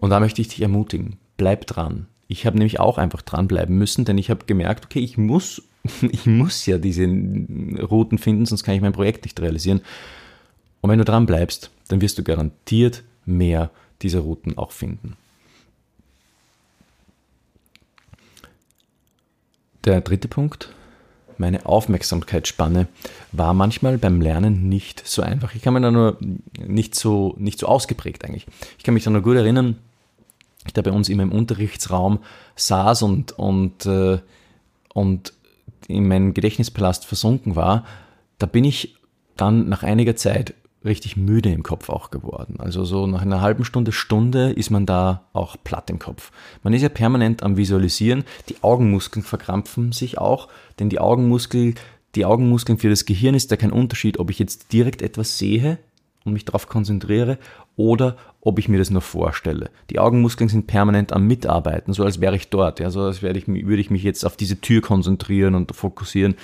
Und 0.00 0.10
da 0.10 0.18
möchte 0.18 0.40
ich 0.40 0.48
dich 0.48 0.60
ermutigen, 0.60 1.18
bleib 1.36 1.68
dran. 1.68 2.08
Ich 2.26 2.46
habe 2.46 2.58
nämlich 2.58 2.80
auch 2.80 2.98
einfach 2.98 3.22
dranbleiben 3.22 3.78
müssen, 3.78 4.04
denn 4.04 4.18
ich 4.18 4.28
habe 4.28 4.44
gemerkt, 4.46 4.86
okay, 4.86 4.98
ich 4.98 5.16
muss 5.16 5.62
ich 6.10 6.26
muss 6.26 6.66
ja 6.66 6.78
diese 6.78 7.06
Routen 7.06 8.18
finden, 8.18 8.44
sonst 8.44 8.64
kann 8.64 8.74
ich 8.74 8.80
mein 8.80 8.92
Projekt 8.92 9.24
nicht 9.24 9.40
realisieren. 9.40 9.82
Und 10.80 10.90
wenn 10.90 10.98
du 10.98 11.04
dran 11.04 11.26
bleibst, 11.26 11.70
dann 11.86 12.00
wirst 12.00 12.18
du 12.18 12.24
garantiert 12.24 13.04
mehr 13.24 13.70
dieser 14.02 14.18
Routen 14.18 14.58
auch 14.58 14.72
finden. 14.72 15.16
Der 19.88 20.02
dritte 20.02 20.28
Punkt, 20.28 20.68
meine 21.38 21.64
Aufmerksamkeitsspanne 21.64 22.88
war 23.32 23.54
manchmal 23.54 23.96
beim 23.96 24.20
Lernen 24.20 24.68
nicht 24.68 25.08
so 25.08 25.22
einfach. 25.22 25.54
Ich 25.54 25.62
kann 25.62 25.72
mich 25.72 25.82
da 25.82 25.90
nur 25.90 26.18
nicht 26.62 26.94
so, 26.94 27.34
nicht 27.38 27.58
so 27.58 27.68
ausgeprägt 27.68 28.22
eigentlich. 28.26 28.46
Ich 28.76 28.84
kann 28.84 28.92
mich 28.92 29.04
da 29.04 29.08
nur 29.08 29.22
gut 29.22 29.36
erinnern, 29.36 29.78
ich 30.66 30.74
da 30.74 30.82
bei 30.82 30.92
uns 30.92 31.08
immer 31.08 31.22
im 31.22 31.32
Unterrichtsraum 31.32 32.18
saß 32.54 33.00
und, 33.00 33.32
und, 33.32 33.86
äh, 33.86 34.18
und 34.92 35.32
in 35.86 36.06
meinem 36.06 36.34
Gedächtnispalast 36.34 37.06
versunken 37.06 37.56
war, 37.56 37.86
da 38.36 38.44
bin 38.44 38.64
ich 38.64 38.94
dann 39.38 39.70
nach 39.70 39.84
einiger 39.84 40.16
Zeit 40.16 40.52
richtig 40.84 41.16
müde 41.16 41.50
im 41.50 41.62
Kopf 41.62 41.88
auch 41.88 42.10
geworden. 42.10 42.56
Also 42.58 42.84
so 42.84 43.06
nach 43.06 43.22
einer 43.22 43.40
halben 43.40 43.64
Stunde, 43.64 43.92
Stunde 43.92 44.50
ist 44.52 44.70
man 44.70 44.86
da 44.86 45.22
auch 45.32 45.56
platt 45.62 45.90
im 45.90 45.98
Kopf. 45.98 46.30
Man 46.62 46.72
ist 46.72 46.82
ja 46.82 46.88
permanent 46.88 47.42
am 47.42 47.56
Visualisieren. 47.56 48.24
Die 48.48 48.62
Augenmuskeln 48.62 49.24
verkrampfen 49.24 49.92
sich 49.92 50.18
auch, 50.18 50.48
denn 50.78 50.88
die 50.88 51.00
Augenmuskel, 51.00 51.74
die 52.14 52.24
Augenmuskeln 52.24 52.78
für 52.78 52.90
das 52.90 53.06
Gehirn 53.06 53.34
ist 53.34 53.50
da 53.50 53.56
kein 53.56 53.72
Unterschied, 53.72 54.18
ob 54.18 54.30
ich 54.30 54.38
jetzt 54.38 54.72
direkt 54.72 55.02
etwas 55.02 55.38
sehe 55.38 55.78
und 56.24 56.32
mich 56.32 56.44
darauf 56.44 56.68
konzentriere 56.68 57.38
oder 57.76 58.16
ob 58.40 58.58
ich 58.58 58.68
mir 58.68 58.78
das 58.78 58.90
nur 58.90 59.02
vorstelle. 59.02 59.70
Die 59.90 59.98
Augenmuskeln 59.98 60.48
sind 60.48 60.66
permanent 60.66 61.12
am 61.12 61.26
Mitarbeiten, 61.26 61.92
so 61.92 62.04
als 62.04 62.20
wäre 62.20 62.36
ich 62.36 62.50
dort, 62.50 62.80
ja, 62.80 62.90
so 62.90 63.02
als 63.02 63.22
wäre 63.22 63.36
ich, 63.36 63.48
würde 63.48 63.80
ich 63.80 63.90
mich 63.90 64.02
jetzt 64.02 64.24
auf 64.24 64.36
diese 64.36 64.60
Tür 64.60 64.80
konzentrieren 64.80 65.54
und 65.54 65.74
fokussieren. 65.74 66.34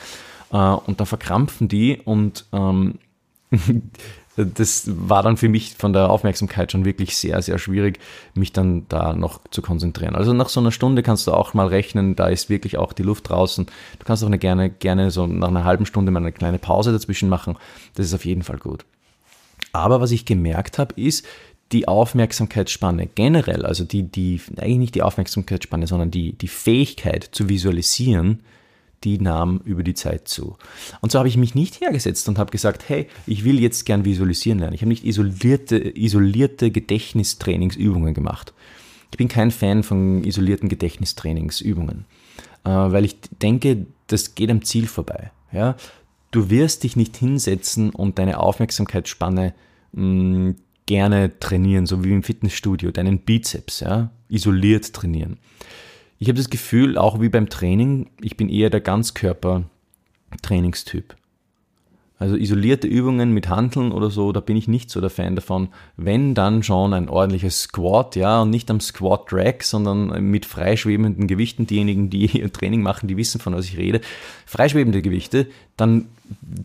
Äh, 0.52 0.56
und 0.56 1.00
dann 1.00 1.06
verkrampfen 1.06 1.68
die 1.68 2.00
und 2.04 2.46
ähm, 2.52 2.98
das 4.36 4.84
war 4.86 5.22
dann 5.22 5.36
für 5.36 5.48
mich 5.48 5.74
von 5.78 5.92
der 5.92 6.10
Aufmerksamkeit 6.10 6.72
schon 6.72 6.84
wirklich 6.84 7.16
sehr, 7.16 7.40
sehr 7.42 7.58
schwierig, 7.58 8.00
mich 8.34 8.52
dann 8.52 8.86
da 8.88 9.12
noch 9.12 9.40
zu 9.50 9.62
konzentrieren. 9.62 10.16
Also 10.16 10.32
nach 10.32 10.48
so 10.48 10.60
einer 10.60 10.72
Stunde 10.72 11.02
kannst 11.02 11.26
du 11.26 11.32
auch 11.32 11.54
mal 11.54 11.68
rechnen, 11.68 12.16
da 12.16 12.28
ist 12.28 12.50
wirklich 12.50 12.76
auch 12.76 12.92
die 12.92 13.04
Luft 13.04 13.28
draußen. 13.28 13.66
Du 13.66 14.04
kannst 14.04 14.22
auch 14.22 14.28
eine 14.28 14.38
gerne, 14.38 14.70
gerne 14.70 15.10
so 15.10 15.26
nach 15.26 15.48
einer 15.48 15.64
halben 15.64 15.86
Stunde 15.86 16.10
mal 16.10 16.20
eine 16.20 16.32
kleine 16.32 16.58
Pause 16.58 16.92
dazwischen 16.92 17.28
machen. 17.28 17.56
Das 17.94 18.06
ist 18.06 18.14
auf 18.14 18.24
jeden 18.24 18.42
Fall 18.42 18.58
gut. 18.58 18.84
Aber 19.72 20.00
was 20.00 20.10
ich 20.10 20.24
gemerkt 20.24 20.78
habe, 20.78 21.00
ist, 21.00 21.24
die 21.72 21.88
Aufmerksamkeitsspanne 21.88 23.06
generell, 23.06 23.64
also 23.64 23.84
die, 23.84 24.04
die, 24.04 24.40
eigentlich 24.56 24.78
nicht 24.78 24.94
die 24.94 25.02
Aufmerksamkeitsspanne, 25.02 25.86
sondern 25.86 26.10
die, 26.10 26.32
die 26.32 26.48
Fähigkeit 26.48 27.28
zu 27.32 27.48
visualisieren, 27.48 28.40
die 29.04 29.18
nahm 29.18 29.60
über 29.64 29.82
die 29.82 29.94
Zeit 29.94 30.28
zu. 30.28 30.56
Und 31.00 31.12
so 31.12 31.18
habe 31.18 31.28
ich 31.28 31.36
mich 31.36 31.54
nicht 31.54 31.80
hergesetzt 31.80 32.28
und 32.28 32.38
habe 32.38 32.50
gesagt, 32.50 32.88
hey, 32.88 33.06
ich 33.26 33.44
will 33.44 33.60
jetzt 33.60 33.84
gern 33.84 34.04
visualisieren 34.04 34.58
lernen. 34.58 34.74
Ich 34.74 34.80
habe 34.80 34.88
nicht 34.88 35.04
isolierte, 35.04 35.76
isolierte 35.76 36.70
Gedächtnistrainingsübungen 36.70 38.14
gemacht. 38.14 38.52
Ich 39.10 39.18
bin 39.18 39.28
kein 39.28 39.50
Fan 39.50 39.82
von 39.82 40.24
isolierten 40.24 40.68
Gedächtnistrainingsübungen, 40.68 42.06
äh, 42.64 42.70
weil 42.70 43.04
ich 43.04 43.16
denke, 43.42 43.86
das 44.08 44.34
geht 44.34 44.50
am 44.50 44.64
Ziel 44.64 44.86
vorbei. 44.86 45.30
Ja? 45.52 45.76
Du 46.30 46.50
wirst 46.50 46.82
dich 46.82 46.96
nicht 46.96 47.16
hinsetzen 47.16 47.90
und 47.90 48.18
deine 48.18 48.40
Aufmerksamkeitsspanne 48.40 49.54
mh, 49.92 50.54
gerne 50.86 51.38
trainieren, 51.38 51.86
so 51.86 52.04
wie 52.04 52.12
im 52.12 52.22
Fitnessstudio, 52.22 52.90
deinen 52.90 53.20
Bizeps, 53.20 53.80
ja, 53.80 54.10
isoliert 54.28 54.92
trainieren. 54.92 55.38
Ich 56.18 56.28
habe 56.28 56.36
das 56.36 56.50
Gefühl, 56.50 56.98
auch 56.98 57.20
wie 57.20 57.28
beim 57.28 57.48
Training, 57.48 58.10
ich 58.20 58.36
bin 58.36 58.48
eher 58.48 58.70
der 58.70 58.80
Ganzkörper-Trainingstyp. 58.80 61.14
Also 62.16 62.36
isolierte 62.36 62.86
Übungen 62.86 63.32
mit 63.32 63.48
Handeln 63.48 63.90
oder 63.90 64.08
so, 64.08 64.30
da 64.30 64.38
bin 64.38 64.56
ich 64.56 64.68
nicht 64.68 64.88
so 64.88 65.00
der 65.00 65.10
Fan 65.10 65.34
davon. 65.34 65.68
Wenn 65.96 66.34
dann 66.34 66.62
schon 66.62 66.94
ein 66.94 67.08
ordentliches 67.08 67.62
Squat, 67.62 68.14
ja, 68.14 68.42
und 68.42 68.50
nicht 68.50 68.70
am 68.70 68.80
Squat 68.80 69.32
Drag, 69.32 69.62
sondern 69.62 70.30
mit 70.30 70.46
freischwebenden 70.46 71.26
Gewichten. 71.26 71.66
Diejenigen, 71.66 72.10
die 72.10 72.26
ihr 72.26 72.52
Training 72.52 72.82
machen, 72.82 73.08
die 73.08 73.16
wissen, 73.16 73.40
von 73.40 73.54
was 73.54 73.66
ich 73.66 73.76
rede. 73.76 74.00
Freischwebende 74.46 75.02
Gewichte, 75.02 75.48
dann 75.76 76.06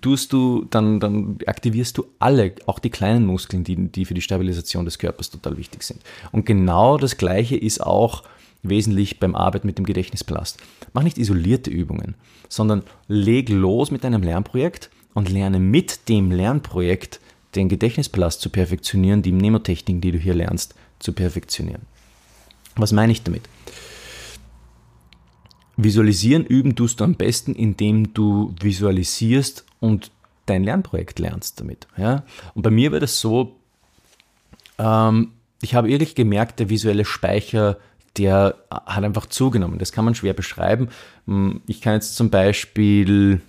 tust 0.02 0.34
du, 0.34 0.68
dann, 0.70 1.00
dann 1.00 1.40
aktivierst 1.48 1.98
du 1.98 2.06
alle, 2.20 2.54
auch 2.68 2.78
die 2.78 2.92
kleinen 2.92 3.26
Muskeln, 3.26 3.64
die, 3.64 3.76
die 3.76 4.06
für 4.06 4.14
die 4.14 4.22
Stabilisation 4.22 4.86
des 4.86 5.00
Körpers 5.00 5.32
total 5.32 5.58
wichtig 5.58 5.82
sind. 5.82 6.00
Und 6.32 6.46
genau 6.46 6.98
das 6.98 7.18
Gleiche 7.18 7.58
ist 7.58 7.82
auch 7.82 8.22
wesentlich 8.64 9.20
beim 9.20 9.36
Arbeiten 9.36 9.68
mit 9.68 9.78
dem 9.78 9.86
Gedächtnispalast. 9.86 10.60
Mach 10.94 11.04
nicht 11.04 11.18
isolierte 11.18 11.70
Übungen, 11.70 12.16
sondern 12.48 12.84
leg 13.08 13.50
los 13.50 13.92
mit 13.92 14.04
deinem 14.04 14.24
Lernprojekt 14.24 14.90
und 15.14 15.30
lerne 15.30 15.60
mit 15.60 16.10
dem 16.10 16.32
Lernprojekt 16.32 17.20
den 17.56 17.70
Gedächtnispalast 17.70 18.42
zu 18.42 18.50
perfektionieren, 18.50 19.22
die 19.22 19.32
Mnemotechniken, 19.32 20.02
die 20.02 20.12
du 20.12 20.18
hier 20.18 20.36
lernst, 20.36 20.76
zu 21.00 21.14
perfektionieren. 21.14 21.84
Was 22.76 22.92
meine 22.92 23.12
ich 23.12 23.24
damit? 23.24 23.44
Visualisieren 25.78 26.46
üben 26.46 26.76
tust 26.76 27.00
du 27.00 27.06
am 27.06 27.16
besten, 27.16 27.56
indem 27.56 28.14
du 28.14 28.54
visualisierst 28.62 29.66
und 29.80 30.12
dein 30.46 30.64
Lernprojekt 30.64 31.20
lernst 31.20 31.60
damit. 31.60 31.88
Ja? 31.98 32.24
Und 32.54 32.64
bei 32.64 32.70
mir 32.70 32.92
war 32.92 33.00
das 33.00 33.20
so, 33.20 33.56
ähm, 34.78 35.32
ich 35.62 35.76
habe 35.76 35.90
ehrlich 35.90 36.16
gemerkt, 36.16 36.60
der 36.60 36.70
visuelle 36.70 37.06
Speicher 37.06 37.78
der 38.20 38.56
hat 38.70 39.04
einfach 39.04 39.26
zugenommen. 39.28 39.80
Das 39.80 39.92
kann 39.94 40.06
man 40.06 40.14
schwer 40.14 40.34
beschreiben. 40.34 40.90
Hm, 41.26 41.62
ich 41.66 41.82
kann 41.82 41.94
jetzt 41.94 42.16
zum 42.16 42.30
Beispiel, 42.30 43.42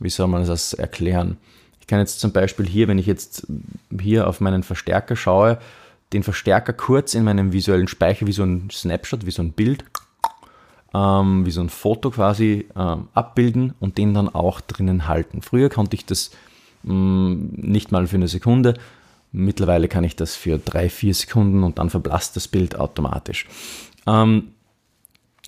wie 0.00 0.10
soll 0.10 0.26
man 0.26 0.46
das 0.46 0.72
erklären? 0.72 1.36
Ich 1.80 1.86
kann 1.86 1.98
jetzt 2.00 2.20
zum 2.20 2.32
Beispiel 2.32 2.66
hier, 2.66 2.88
wenn 2.88 2.98
ich 2.98 3.06
jetzt 3.06 3.46
hier 4.00 4.26
auf 4.26 4.40
meinen 4.40 4.62
Verstärker 4.62 5.16
schaue, 5.16 5.58
den 6.14 6.22
Verstärker 6.22 6.72
kurz 6.72 7.12
in 7.12 7.24
meinem 7.24 7.52
visuellen 7.52 7.88
Speicher 7.88 8.26
wie 8.26 8.32
so 8.32 8.42
ein 8.42 8.70
Snapshot, 8.72 9.26
wie 9.26 9.30
so 9.30 9.42
ein 9.42 9.52
Bild, 9.52 9.84
ähm, 10.94 11.44
wie 11.44 11.50
so 11.50 11.60
ein 11.60 11.68
Foto 11.68 12.10
quasi 12.10 12.66
ähm, 12.74 13.08
abbilden 13.12 13.74
und 13.80 13.98
den 13.98 14.14
dann 14.14 14.30
auch 14.30 14.62
drinnen 14.62 15.08
halten. 15.08 15.42
Früher 15.42 15.68
konnte 15.68 15.96
ich 15.96 16.06
das 16.06 16.30
mh, 16.84 16.92
hm, 16.92 17.50
nicht 17.56 17.92
mal 17.92 18.06
für 18.06 18.16
eine 18.16 18.28
Sekunde. 18.28 18.74
Mittlerweile 19.32 19.88
kann 19.88 20.04
ich 20.04 20.14
das 20.16 20.36
für 20.36 20.58
drei, 20.58 20.88
vier 20.88 21.12
Sekunden 21.12 21.64
und 21.64 21.78
dann 21.78 21.90
verblasst 21.90 22.36
das 22.36 22.46
Bild 22.46 22.76
automatisch. 22.78 23.46
Ähm, 24.06 24.52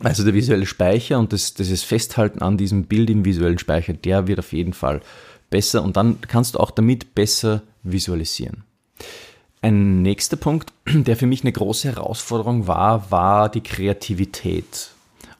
also 0.01 0.25
der 0.25 0.35
visuelle 0.35 0.67
Speicher 0.67 1.19
und 1.19 1.33
das, 1.33 1.55
das 1.55 1.83
Festhalten 1.83 2.43
an 2.43 2.59
diesem 2.59 2.85
Bild 2.85 3.09
im 3.09 3.25
visuellen 3.25 3.59
Speicher, 3.59 3.95
der 3.95 4.27
wird 4.27 4.39
auf 4.39 4.53
jeden 4.53 4.75
Fall 4.75 5.01
besser 5.49 5.83
und 5.83 5.97
dann 5.97 6.21
kannst 6.21 6.55
du 6.55 6.61
auch 6.61 6.71
damit 6.71 7.15
besser 7.15 7.63
visualisieren. 7.83 8.65
Ein 9.63 10.03
nächster 10.03 10.37
Punkt, 10.37 10.73
der 10.87 11.17
für 11.17 11.27
mich 11.27 11.43
eine 11.43 11.53
große 11.53 11.89
Herausforderung 11.89 12.67
war, 12.67 13.11
war 13.11 13.49
die 13.49 13.63
Kreativität. 13.63 14.91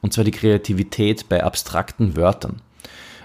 Und 0.01 0.13
zwar 0.13 0.23
die 0.23 0.31
Kreativität 0.31 1.29
bei 1.29 1.43
abstrakten 1.43 2.15
Wörtern. 2.15 2.61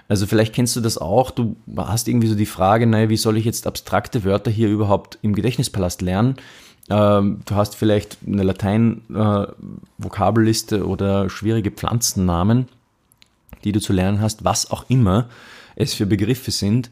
Also 0.09 0.27
vielleicht 0.27 0.55
kennst 0.55 0.77
du 0.77 0.81
das 0.81 0.99
auch, 0.99 1.31
du 1.31 1.57
hast 1.77 2.09
irgendwie 2.09 2.27
so 2.27 2.35
die 2.35 2.47
Frage, 2.47 2.87
naja, 2.87 3.09
wie 3.09 3.17
soll 3.17 3.39
ich 3.39 3.45
jetzt 3.45 3.67
abstrakte 3.67 4.25
Wörter 4.25 4.51
hier 4.51 4.69
überhaupt 4.69 5.19
im 5.23 5.35
Gedächtnispalast 5.35 6.03
lernen? 6.03 6.37
Ähm, 6.91 7.43
du 7.45 7.55
hast 7.55 7.77
vielleicht 7.77 8.19
eine 8.27 8.43
Latein-Vokabelliste 8.43 10.79
äh, 10.79 10.83
oder 10.83 11.31
schwierige 11.31 11.71
Pflanzennamen, 11.71 12.67
die 13.65 13.73
du 13.73 13.81
zu 13.81 13.93
lernen 13.93 14.21
hast, 14.21 14.45
was 14.45 14.71
auch 14.71 14.85
immer 14.89 15.29
es 15.77 15.95
für 15.95 16.07
Begriffe 16.07 16.51
sind. 16.51 16.91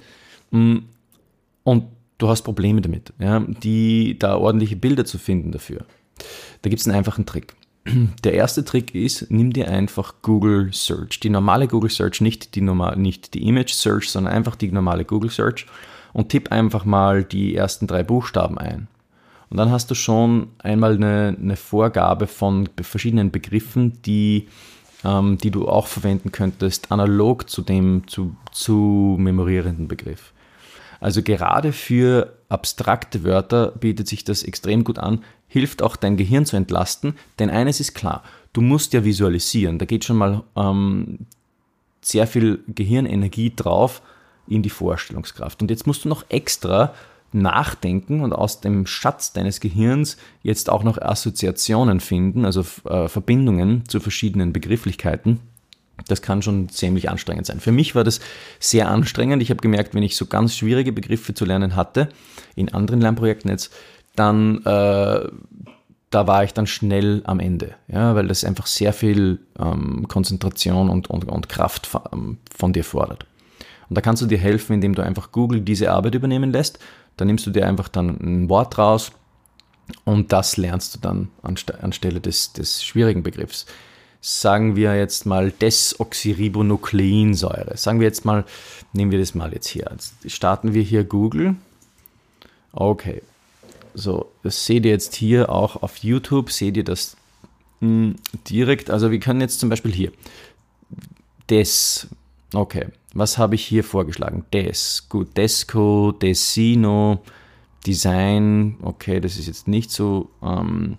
Mm, 0.50 0.78
und 1.64 1.84
du 2.18 2.28
hast 2.28 2.42
Probleme 2.42 2.80
damit, 2.80 3.12
ja, 3.18 3.40
die 3.40 4.18
da 4.18 4.36
ordentliche 4.36 4.76
Bilder 4.76 5.04
zu 5.04 5.18
finden 5.18 5.52
dafür. 5.52 5.84
Da 6.62 6.70
gibt 6.70 6.80
es 6.80 6.86
einen 6.86 6.96
einfachen 6.96 7.26
Trick. 7.26 7.54
Der 8.24 8.34
erste 8.34 8.64
Trick 8.64 8.94
ist, 8.94 9.30
nimm 9.30 9.52
dir 9.52 9.68
einfach 9.68 10.14
Google 10.22 10.72
Search. 10.72 11.20
Die 11.20 11.30
normale 11.30 11.66
Google 11.66 11.90
Search, 11.90 12.20
nicht 12.20 12.54
die, 12.54 12.60
normal, 12.60 12.96
nicht 12.96 13.34
die 13.34 13.46
Image 13.48 13.72
Search, 13.72 14.10
sondern 14.10 14.32
einfach 14.32 14.56
die 14.56 14.70
normale 14.70 15.04
Google 15.04 15.30
Search 15.30 15.66
und 16.12 16.28
tipp 16.28 16.52
einfach 16.52 16.84
mal 16.84 17.24
die 17.24 17.54
ersten 17.54 17.86
drei 17.86 18.02
Buchstaben 18.02 18.58
ein. 18.58 18.88
Und 19.50 19.56
dann 19.56 19.70
hast 19.70 19.90
du 19.90 19.94
schon 19.94 20.48
einmal 20.58 20.94
eine, 20.94 21.36
eine 21.38 21.56
Vorgabe 21.56 22.28
von 22.28 22.68
verschiedenen 22.80 23.32
Begriffen, 23.32 24.00
die, 24.02 24.46
ähm, 25.04 25.38
die 25.38 25.50
du 25.50 25.68
auch 25.68 25.88
verwenden 25.88 26.30
könntest, 26.30 26.92
analog 26.92 27.50
zu 27.50 27.62
dem 27.62 28.06
zu, 28.06 28.36
zu 28.52 29.16
memorierenden 29.18 29.88
Begriff. 29.88 30.32
Also 31.00 31.22
gerade 31.22 31.72
für 31.72 32.36
abstrakte 32.48 33.24
Wörter 33.24 33.72
bietet 33.72 34.06
sich 34.06 34.22
das 34.22 34.42
extrem 34.42 34.84
gut 34.84 34.98
an, 34.98 35.24
hilft 35.48 35.82
auch 35.82 35.96
dein 35.96 36.16
Gehirn 36.16 36.46
zu 36.46 36.56
entlasten, 36.56 37.14
denn 37.38 37.50
eines 37.50 37.80
ist 37.80 37.94
klar, 37.94 38.22
du 38.52 38.60
musst 38.60 38.92
ja 38.92 39.04
visualisieren, 39.04 39.78
da 39.78 39.86
geht 39.86 40.04
schon 40.04 40.16
mal 40.16 40.44
ähm, 40.54 41.26
sehr 42.02 42.26
viel 42.26 42.62
Gehirnenergie 42.68 43.52
drauf 43.56 44.02
in 44.46 44.62
die 44.62 44.70
Vorstellungskraft. 44.70 45.62
Und 45.62 45.70
jetzt 45.70 45.86
musst 45.86 46.04
du 46.04 46.08
noch 46.08 46.24
extra 46.28 46.94
nachdenken 47.32 48.20
und 48.20 48.32
aus 48.32 48.60
dem 48.60 48.86
Schatz 48.86 49.32
deines 49.32 49.60
Gehirns 49.60 50.16
jetzt 50.42 50.70
auch 50.70 50.82
noch 50.82 50.98
Assoziationen 50.98 52.00
finden, 52.00 52.44
also 52.44 52.64
äh, 52.84 53.08
Verbindungen 53.08 53.88
zu 53.88 54.00
verschiedenen 54.00 54.52
Begrifflichkeiten. 54.52 55.40
Das 56.08 56.22
kann 56.22 56.42
schon 56.42 56.68
ziemlich 56.70 57.10
anstrengend 57.10 57.46
sein. 57.46 57.60
Für 57.60 57.72
mich 57.72 57.94
war 57.94 58.04
das 58.04 58.20
sehr 58.58 58.88
anstrengend. 58.88 59.42
Ich 59.42 59.50
habe 59.50 59.60
gemerkt, 59.60 59.94
wenn 59.94 60.02
ich 60.02 60.16
so 60.16 60.26
ganz 60.26 60.56
schwierige 60.56 60.92
Begriffe 60.92 61.34
zu 61.34 61.44
lernen 61.44 61.76
hatte, 61.76 62.08
in 62.56 62.72
anderen 62.72 63.00
Lernprojekten 63.00 63.50
jetzt, 63.50 63.72
dann 64.16 64.64
äh, 64.64 65.28
da 66.10 66.26
war 66.26 66.42
ich 66.42 66.52
dann 66.52 66.66
schnell 66.66 67.22
am 67.24 67.38
Ende, 67.38 67.74
ja, 67.86 68.14
weil 68.16 68.26
das 68.26 68.44
einfach 68.44 68.66
sehr 68.66 68.92
viel 68.92 69.38
ähm, 69.58 70.06
Konzentration 70.08 70.90
und, 70.90 71.08
und, 71.08 71.24
und 71.28 71.48
Kraft 71.48 71.86
von, 71.86 72.38
von 72.54 72.72
dir 72.72 72.84
fordert. 72.84 73.26
Und 73.88 73.96
da 73.96 74.00
kannst 74.00 74.20
du 74.22 74.26
dir 74.26 74.38
helfen, 74.38 74.74
indem 74.74 74.94
du 74.94 75.02
einfach 75.02 75.32
Google 75.32 75.60
diese 75.60 75.90
Arbeit 75.90 76.14
übernehmen 76.14 76.50
lässt. 76.50 76.80
Da 77.20 77.24
nimmst 77.24 77.46
du 77.46 77.50
dir 77.50 77.66
einfach 77.66 77.88
dann 77.88 78.16
ein 78.20 78.48
Wort 78.48 78.78
raus 78.78 79.12
und 80.04 80.32
das 80.32 80.56
lernst 80.56 80.94
du 80.94 81.00
dann 81.00 81.28
anstelle 81.42 82.20
des, 82.20 82.52
des 82.52 82.82
schwierigen 82.82 83.22
Begriffs 83.22 83.66
sagen 84.20 84.76
wir 84.76 84.94
jetzt 84.96 85.26
mal 85.26 85.50
Desoxyribonukleinsäure. 85.50 87.76
Sagen 87.76 87.98
wir 88.00 88.06
jetzt 88.06 88.24
mal, 88.24 88.44
nehmen 88.92 89.10
wir 89.10 89.18
das 89.18 89.34
mal 89.34 89.52
jetzt 89.52 89.66
hier. 89.68 89.88
Jetzt 89.90 90.14
starten 90.30 90.72
wir 90.74 90.82
hier 90.82 91.02
Google. 91.04 91.56
Okay. 92.72 93.22
So, 93.94 94.30
das 94.42 94.66
seht 94.66 94.84
ihr 94.84 94.90
jetzt 94.92 95.16
hier 95.16 95.50
auch 95.50 95.82
auf 95.82 95.96
YouTube, 95.98 96.52
seht 96.52 96.76
ihr 96.76 96.84
das 96.84 97.16
mh, 97.80 97.88
hm, 97.88 98.14
direkt. 98.48 98.90
Also 98.90 99.10
wir 99.10 99.18
können 99.18 99.40
jetzt 99.40 99.58
zum 99.58 99.70
Beispiel 99.70 99.92
hier 99.92 100.12
Des. 101.48 102.06
Okay, 102.54 102.86
was 103.14 103.38
habe 103.38 103.54
ich 103.54 103.64
hier 103.64 103.84
vorgeschlagen? 103.84 104.44
Des. 104.52 105.06
Gut, 105.08 105.36
Desco, 105.36 106.12
Desino, 106.12 107.22
Design. 107.86 108.76
Okay, 108.82 109.20
das 109.20 109.36
ist 109.36 109.46
jetzt 109.46 109.68
nicht 109.68 109.90
so. 109.90 110.30
Ähm, 110.42 110.98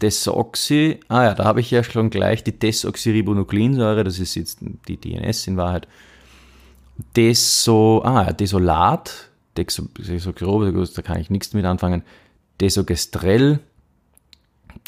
Desoxy, 0.00 1.00
ah 1.08 1.24
ja, 1.24 1.34
da 1.34 1.44
habe 1.44 1.60
ich 1.60 1.70
ja 1.70 1.84
schon 1.84 2.10
gleich 2.10 2.42
die 2.42 2.58
Desoxyribonukleinsäure, 2.58 4.02
das 4.02 4.18
ist 4.18 4.34
jetzt 4.34 4.60
die 4.88 4.96
DNS 4.96 5.46
in 5.46 5.56
Wahrheit. 5.56 5.86
Deso, 7.16 8.02
ah 8.04 8.26
ja, 8.26 8.32
Desolat, 8.32 9.30
Deso, 9.56 9.88
Desogrobe, 9.98 10.72
da 10.72 11.02
kann 11.02 11.20
ich 11.20 11.30
nichts 11.30 11.52
mit 11.52 11.64
anfangen. 11.64 12.02
Desogestrell, 12.60 13.60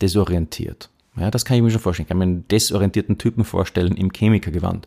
desorientiert. 0.00 0.88
Ja, 1.16 1.30
das 1.30 1.44
kann 1.44 1.56
ich 1.56 1.62
mir 1.62 1.70
schon 1.70 1.80
vorstellen. 1.80 2.06
Ich 2.06 2.08
kann 2.08 2.18
mir 2.18 2.24
einen 2.24 2.48
desorientierten 2.48 3.18
Typen 3.18 3.44
vorstellen 3.44 3.96
im 3.96 4.10
Chemikergewand, 4.10 4.86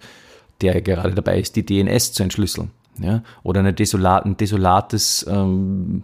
der 0.62 0.82
gerade 0.82 1.14
dabei 1.14 1.40
ist, 1.40 1.56
die 1.56 1.66
DNS 1.66 2.14
zu 2.14 2.24
entschlüsseln. 2.24 2.72
Ja? 3.00 3.24
Oder 3.44 3.60
eine 3.60 3.74
desolat, 3.74 4.26
ein 4.26 4.38
desolates, 4.38 5.26
ähm, 5.30 6.04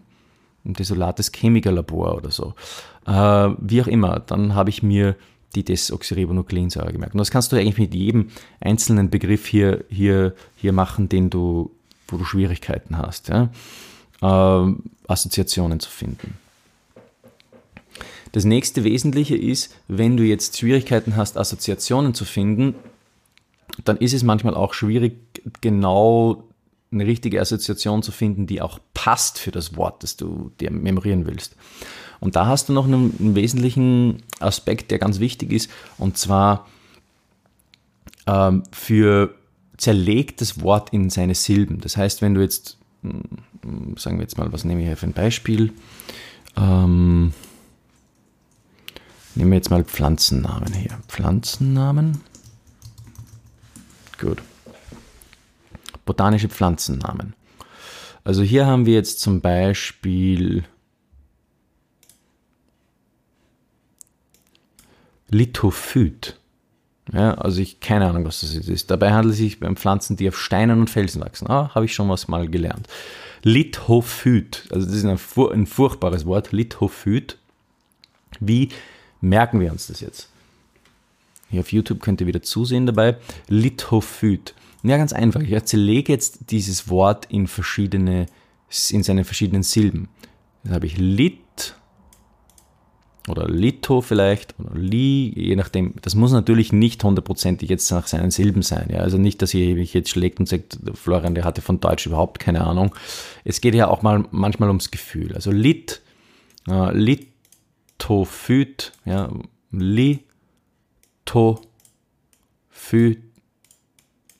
desolates 0.63 1.31
Chemikerlabor 1.31 2.15
oder 2.15 2.31
so. 2.31 2.53
Äh, 3.05 3.50
wie 3.58 3.81
auch 3.81 3.88
immer, 3.88 4.20
dann 4.20 4.55
habe 4.55 4.70
ich 4.70 4.84
mir 4.84 5.15
die 5.55 5.63
Desoxyribonukleinsäure 5.63 6.93
gemerkt. 6.93 7.13
Und 7.13 7.20
das 7.20 7.31
kannst 7.31 7.51
du 7.51 7.58
eigentlich 7.58 7.77
mit 7.77 7.93
jedem 7.93 8.29
einzelnen 8.60 9.10
Begriff 9.10 9.48
hier, 9.48 9.84
hier, 9.89 10.34
hier 10.55 10.72
machen, 10.72 11.10
den 11.10 11.29
du, 11.29 11.72
wo 12.08 12.17
du 12.17 12.24
Schwierigkeiten 12.24 12.98
hast, 12.98 13.29
ja? 13.29 13.50
äh, 14.22 14.74
Assoziationen 15.08 15.79
zu 15.79 15.89
finden. 15.89 16.36
Das 18.31 18.46
nächste 18.46 18.86
Wesentliche 18.86 19.36
ist, 19.36 19.75
wenn 19.89 20.15
du 20.15 20.24
jetzt 20.24 20.58
Schwierigkeiten 20.58 21.17
hast, 21.17 21.38
Assoziationen 21.38 22.13
zu 22.13 22.24
finden, 22.24 22.75
dann 23.84 23.98
ist 23.98 24.13
es 24.13 24.24
manchmal 24.24 24.56
auch 24.56 24.74
schwierig, 24.74 25.18
genau 25.62 26.48
eine 26.92 27.06
richtige 27.06 27.40
Assoziation 27.40 28.04
zu 28.04 28.12
finden, 28.12 28.48
die 28.48 28.62
auch 28.62 28.80
passt 28.94 29.40
für 29.40 29.51
das 29.51 29.78
Wort, 29.78 30.04
das 30.04 30.18
du 30.18 30.51
dir 30.60 30.72
memorieren 30.72 31.25
willst. 31.25 31.56
Und 32.20 32.36
da 32.36 32.46
hast 32.46 32.70
du 32.70 32.74
noch 32.74 32.86
einen, 32.86 33.16
einen 33.20 33.36
wesentlichen 33.36 34.24
Aspekt, 34.40 34.92
der 34.92 35.00
ganz 35.00 35.20
wichtig 35.20 35.51
ist, 35.51 35.70
und 35.98 36.18
zwar 36.18 36.68
ähm, 38.28 38.63
für 38.72 39.34
zerlegtes 39.78 40.62
Wort 40.62 40.92
in 40.92 41.10
seine 41.10 41.34
Silben. 41.34 41.80
Das 41.82 41.98
heißt, 41.98 42.22
wenn 42.22 42.36
du 42.36 42.42
jetzt, 42.42 42.78
hm, 43.01 43.24
sagen 43.98 44.18
wir 44.18 44.24
jetzt 44.24 44.38
mal, 44.38 44.51
was 44.54 44.66
nehme 44.66 44.82
ich 44.82 44.88
hier 44.88 44.98
für 44.98 45.08
ein 45.08 45.13
Beispiel? 45.13 45.74
Ähm, 46.56 47.34
nehmen 49.34 49.51
wir 49.51 49.58
jetzt 49.58 49.72
mal 49.72 49.84
Pflanzennamen 49.84 50.74
hier. 50.74 51.00
Pflanzennamen. 51.07 52.22
Gut. 54.22 54.42
Botanische 56.05 56.48
Pflanzennamen. 56.48 57.34
Also 58.24 58.44
hier 58.44 58.68
haben 58.68 58.86
wir 58.86 58.94
jetzt 58.94 59.20
zum 59.20 59.42
Beispiel 59.42 60.64
Lithophyt. 65.29 66.38
Ja, 67.12 67.34
also 67.34 67.62
ich 67.62 67.79
keine 67.79 68.07
Ahnung, 68.07 68.25
was 68.25 68.42
das 68.42 68.53
ist. 68.53 68.92
Dabei 68.92 69.12
handelt 69.12 69.34
es 69.34 69.40
sich 69.40 69.62
um 69.64 69.75
Pflanzen, 69.75 70.18
die 70.18 70.29
auf 70.29 70.40
Steinen 70.40 70.79
und 70.79 70.90
Felsen 70.90 71.22
wachsen. 71.22 71.50
Ah, 71.50 71.74
habe 71.74 71.86
ich 71.86 71.96
schon 71.96 72.07
was 72.07 72.27
mal 72.27 72.48
gelernt. 72.48 72.88
Lithophyt, 73.42 74.68
also 74.70 74.86
das 74.86 74.96
ist 74.96 75.03
ein, 75.03 75.20
ein 75.51 75.66
furchtbares 75.66 76.27
Wort, 76.27 76.51
Lithophyt. 76.51 77.40
Wie 78.40 78.70
merken 79.20 79.60
wir 79.60 79.72
uns 79.72 79.88
das 79.88 80.00
jetzt? 80.00 80.30
Hier 81.51 81.59
auf 81.59 81.72
YouTube 81.72 82.00
könnt 82.00 82.22
ihr 82.22 82.27
wieder 82.27 82.42
zusehen 82.42 82.85
dabei. 82.85 83.18
Lithophyt. 83.50 84.55
Ja, 84.83 84.98
ganz 84.98 85.14
einfach. 85.14 85.42
Ich 85.42 85.64
zerlege 85.66 86.11
jetzt 86.11 86.50
dieses 86.50 86.90
Wort 86.90 87.27
in 87.29 87.48
verschiedene, 87.48 88.25
in 88.90 89.03
seine 89.03 89.25
verschiedenen 89.25 89.61
Silben. 89.61 90.07
Jetzt 90.64 90.74
habe 90.74 90.85
ich 90.85 90.98
Lit 90.98 91.75
oder 93.27 93.48
Lito 93.48 94.01
vielleicht 94.01 94.59
oder 94.59 94.75
Li, 94.75 95.31
je 95.35 95.55
nachdem. 95.55 95.94
Das 96.01 96.16
muss 96.16 96.31
natürlich 96.31 96.72
nicht 96.72 97.03
hundertprozentig 97.03 97.70
jetzt 97.70 97.92
nach 97.92 98.07
seinen 98.07 98.31
Silben 98.31 98.61
sein. 98.61 98.90
Ja? 98.92 99.00
Also 99.00 99.18
nicht, 99.18 99.42
dass 99.42 99.53
ihr 99.53 99.75
mich 99.75 99.94
jetzt 99.94 100.09
schlägt 100.09 100.40
und 100.40 100.48
sagt, 100.48 100.79
Florian, 100.94 101.35
der 101.35 101.44
hatte 101.44 101.61
von 101.61 101.79
Deutsch 101.79 102.05
überhaupt 102.05 102.40
keine 102.40 102.61
Ahnung. 102.61 102.96
Es 103.44 103.61
geht 103.61 103.75
ja 103.75 103.90
auch 103.90 104.01
mal 104.01 104.25
manchmal 104.31 104.70
ums 104.70 104.90
Gefühl. 104.90 105.35
Also 105.35 105.51
Lit, 105.51 106.01
äh, 106.68 106.98
Litophyt, 106.98 108.94
ja, 109.05 109.29
Li, 109.72 110.22
to, 111.25 111.62
Phyt, 112.70 113.20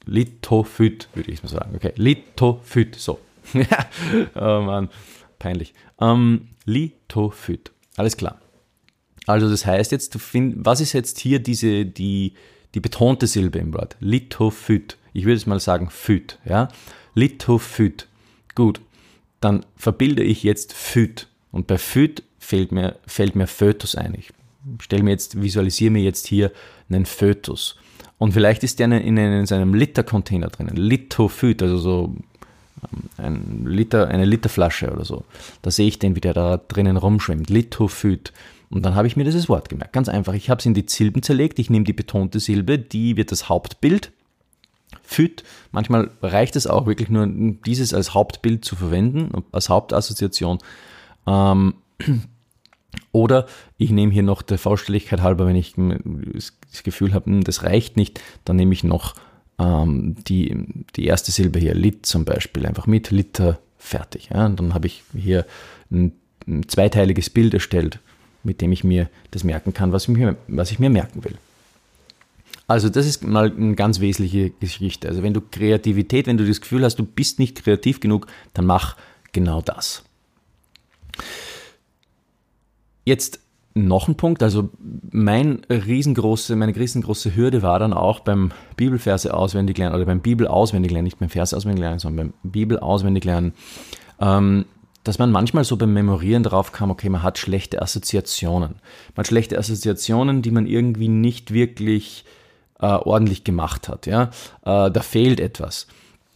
Litophyt, 0.06 1.10
würde 1.14 1.32
ich 1.32 1.44
mal 1.44 1.50
sagen. 1.50 1.76
Okay, 1.76 1.94
Litophyt, 1.96 2.96
so. 2.96 3.20
oh 4.36 4.62
Mann, 4.62 4.90
peinlich. 5.40 5.74
Ähm, 6.00 6.50
Litophyt, 6.66 7.72
alles 7.98 8.18
klar. 8.18 8.42
Also 9.28 9.50
das 9.50 9.66
heißt 9.66 9.92
jetzt, 9.92 10.20
find, 10.20 10.66
was 10.66 10.82
ist 10.82 10.94
jetzt 10.94 11.20
hier 11.20 11.40
diese, 11.40 11.86
die, 11.86 12.34
die 12.74 12.80
betonte 12.80 13.28
Silbe 13.28 13.60
im 13.60 13.74
Wort? 13.74 13.96
Lithophyt. 14.00 14.98
Ich 15.14 15.26
würde 15.26 15.36
es 15.36 15.46
mal 15.46 15.60
sagen 15.60 15.90
Phyt, 15.90 16.40
ja? 16.46 16.70
Lithophyt. 17.14 18.08
Gut. 18.56 18.82
Dann 19.40 19.66
verbilde 19.76 20.24
ich 20.24 20.44
jetzt 20.44 20.74
Phyt. 20.74 21.28
Und 21.52 21.68
bei 21.68 21.78
Phyt 21.78 22.24
fällt 22.40 22.72
mir, 22.72 22.98
fällt 23.06 23.36
mir 23.36 23.48
Fötus 23.48 23.96
ein. 23.96 24.16
Ich 24.18 24.32
stelle 24.80 25.04
mir 25.04 25.12
jetzt, 25.12 25.42
visualisiere 25.42 25.92
mir 25.92 26.04
jetzt 26.04 26.28
hier 26.28 26.52
einen 26.90 27.06
Fötus. 27.06 27.78
Und 28.18 28.34
vielleicht 28.34 28.64
ist 28.64 28.80
der 28.80 28.86
in, 28.86 28.92
in, 28.92 29.18
in 29.18 29.46
seinem 29.46 29.74
Litercontainer 29.74 30.48
drinnen. 30.48 30.76
Lithophyt, 30.76 31.64
also 31.64 31.78
so 31.78 32.16
ähm, 32.84 33.04
ein 33.18 33.66
Liter, 33.66 34.08
eine 34.08 34.26
Literflasche 34.26 34.92
oder 34.92 35.06
so. 35.06 35.26
Da 35.62 35.72
sehe 35.72 35.88
ich 35.88 36.00
den, 36.00 36.16
wie 36.16 36.22
der 36.22 36.34
da 36.34 36.58
drinnen 36.58 36.98
rumschwimmt. 36.98 37.50
Lithophyt. 37.50 38.32
Und 38.70 38.86
dann 38.86 38.96
habe 38.96 39.08
ich 39.08 39.18
mir 39.18 39.24
dieses 39.24 39.50
Wort 39.50 39.70
gemerkt. 39.70 39.94
Ganz 39.94 40.08
einfach. 40.08 40.34
Ich 40.34 40.50
habe 40.50 40.60
es 40.60 40.66
in 40.66 40.74
die 40.74 40.86
Silben 40.88 41.24
zerlegt. 41.24 41.60
Ich 41.60 41.70
nehme 41.70 41.84
die 41.84 41.94
betonte 41.94 42.40
Silbe, 42.40 42.80
die 42.80 43.18
wird 43.18 43.32
das 43.32 43.50
Hauptbild. 43.50 44.12
Füt. 45.04 45.44
Manchmal 45.72 46.12
reicht 46.22 46.56
es 46.56 46.68
auch 46.68 46.86
wirklich 46.86 47.10
nur, 47.10 47.28
dieses 47.28 47.94
als 47.94 48.14
Hauptbild 48.14 48.64
zu 48.64 48.76
verwenden, 48.76 49.44
als 49.52 49.68
Hauptassoziation. 49.68 50.60
Ähm, 51.28 51.74
oder 53.12 53.48
ich 53.78 53.92
nehme 53.92 54.12
hier 54.12 54.24
noch 54.24 54.42
der 54.42 54.58
Vollständigkeit 54.58 55.22
halber, 55.22 55.46
wenn 55.46 55.56
ich 55.56 55.76
das 55.76 56.84
Gefühl 56.84 57.14
habe, 57.14 57.26
hm, 57.26 57.44
das 57.44 57.64
reicht 57.64 57.98
nicht, 57.98 58.22
dann 58.46 58.56
nehme 58.56 58.74
ich 58.74 58.84
noch 58.84 59.16
ähm, 59.60 60.16
die, 60.28 60.86
die 60.96 61.06
erste 61.06 61.32
Silbe 61.32 61.60
hier, 61.60 61.74
Lit 61.74 62.06
zum 62.06 62.26
Beispiel, 62.26 62.66
einfach 62.66 62.88
mit 62.88 63.12
Liter 63.12 63.60
fertig. 63.78 64.30
Ja? 64.34 64.46
Und 64.46 64.60
dann 64.60 64.74
habe 64.74 64.88
ich 64.88 65.04
hier 65.16 65.46
ein, 65.90 66.14
ein 66.48 66.68
zweiteiliges 66.68 67.30
Bild 67.30 67.54
erstellt 67.54 68.00
mit 68.44 68.62
dem 68.62 68.72
ich 68.72 68.84
mir 68.84 69.10
das 69.32 69.44
merken 69.44 69.74
kann, 69.74 69.92
was 69.92 70.04
ich 70.04 70.10
mir, 70.10 70.36
was 70.48 70.72
ich 70.72 70.80
mir 70.80 70.90
merken 70.90 71.24
will. 71.24 71.38
Also 72.68 72.90
das 72.90 73.06
ist 73.06 73.24
mal 73.24 73.52
eine 73.52 73.76
ganz 73.76 74.00
wesentliche 74.00 74.52
Geschichte. 74.52 75.10
Also 75.10 75.24
wenn 75.24 75.34
du 75.34 75.42
Kreativität, 75.42 76.28
wenn 76.28 76.38
du 76.38 76.48
das 76.48 76.62
Gefühl 76.62 76.84
hast, 76.84 76.96
du 76.98 77.06
bist 77.06 77.38
nicht 77.38 77.64
kreativ 77.64 78.00
genug, 78.00 78.28
dann 78.54 78.66
mach 78.66 78.96
genau 79.34 79.62
das. 79.62 80.04
Jetzt 83.06 83.40
noch 83.74 84.08
ein 84.08 84.16
Punkt, 84.16 84.44
also 84.44 84.70
mein 85.12 85.62
riesengroße, 85.70 86.56
meine 86.56 86.76
riesengroße 86.76 87.36
Hürde 87.36 87.62
war 87.62 87.80
dann 87.80 87.94
auch 87.94 88.20
beim 88.20 88.52
Bibelverse 88.76 89.34
auswendig 89.34 89.78
lernen 89.78 89.96
oder 89.96 90.06
beim 90.06 90.20
Bibel 90.20 90.48
auswendig 90.48 90.92
lernen, 90.92 91.06
nicht 91.06 91.20
beim 91.20 91.30
Vers 91.30 91.54
auswendig 91.54 91.80
lernen, 91.80 92.00
sondern 92.00 92.34
beim 92.44 92.52
Bibel 92.52 92.80
auswendig 92.80 93.24
lernen. 93.24 93.54
Ähm, 94.20 94.66
dass 95.04 95.18
man 95.18 95.32
manchmal 95.32 95.64
so 95.64 95.78
beim 95.78 95.94
Memorieren 95.94 96.44
drauf 96.44 96.72
kam, 96.72 96.92
okay, 96.92 97.10
man 97.10 97.24
hat 97.24 97.38
schlechte 97.38 97.82
Assoziationen. 97.82 98.76
Man 99.16 99.18
hat 99.18 99.28
schlechte 99.28 99.58
Assoziationen, 99.58 100.42
die 100.42 100.52
man 100.52 100.68
irgendwie 100.68 101.08
nicht 101.08 101.54
wirklich 101.54 102.26
äh, 102.80 102.86
ordentlich 102.86 103.44
gemacht 103.44 103.88
hat. 103.88 104.06
Ja? 104.06 104.26
Äh, 104.64 104.92
da 104.92 105.02
fehlt 105.02 105.40
etwas. 105.40 105.88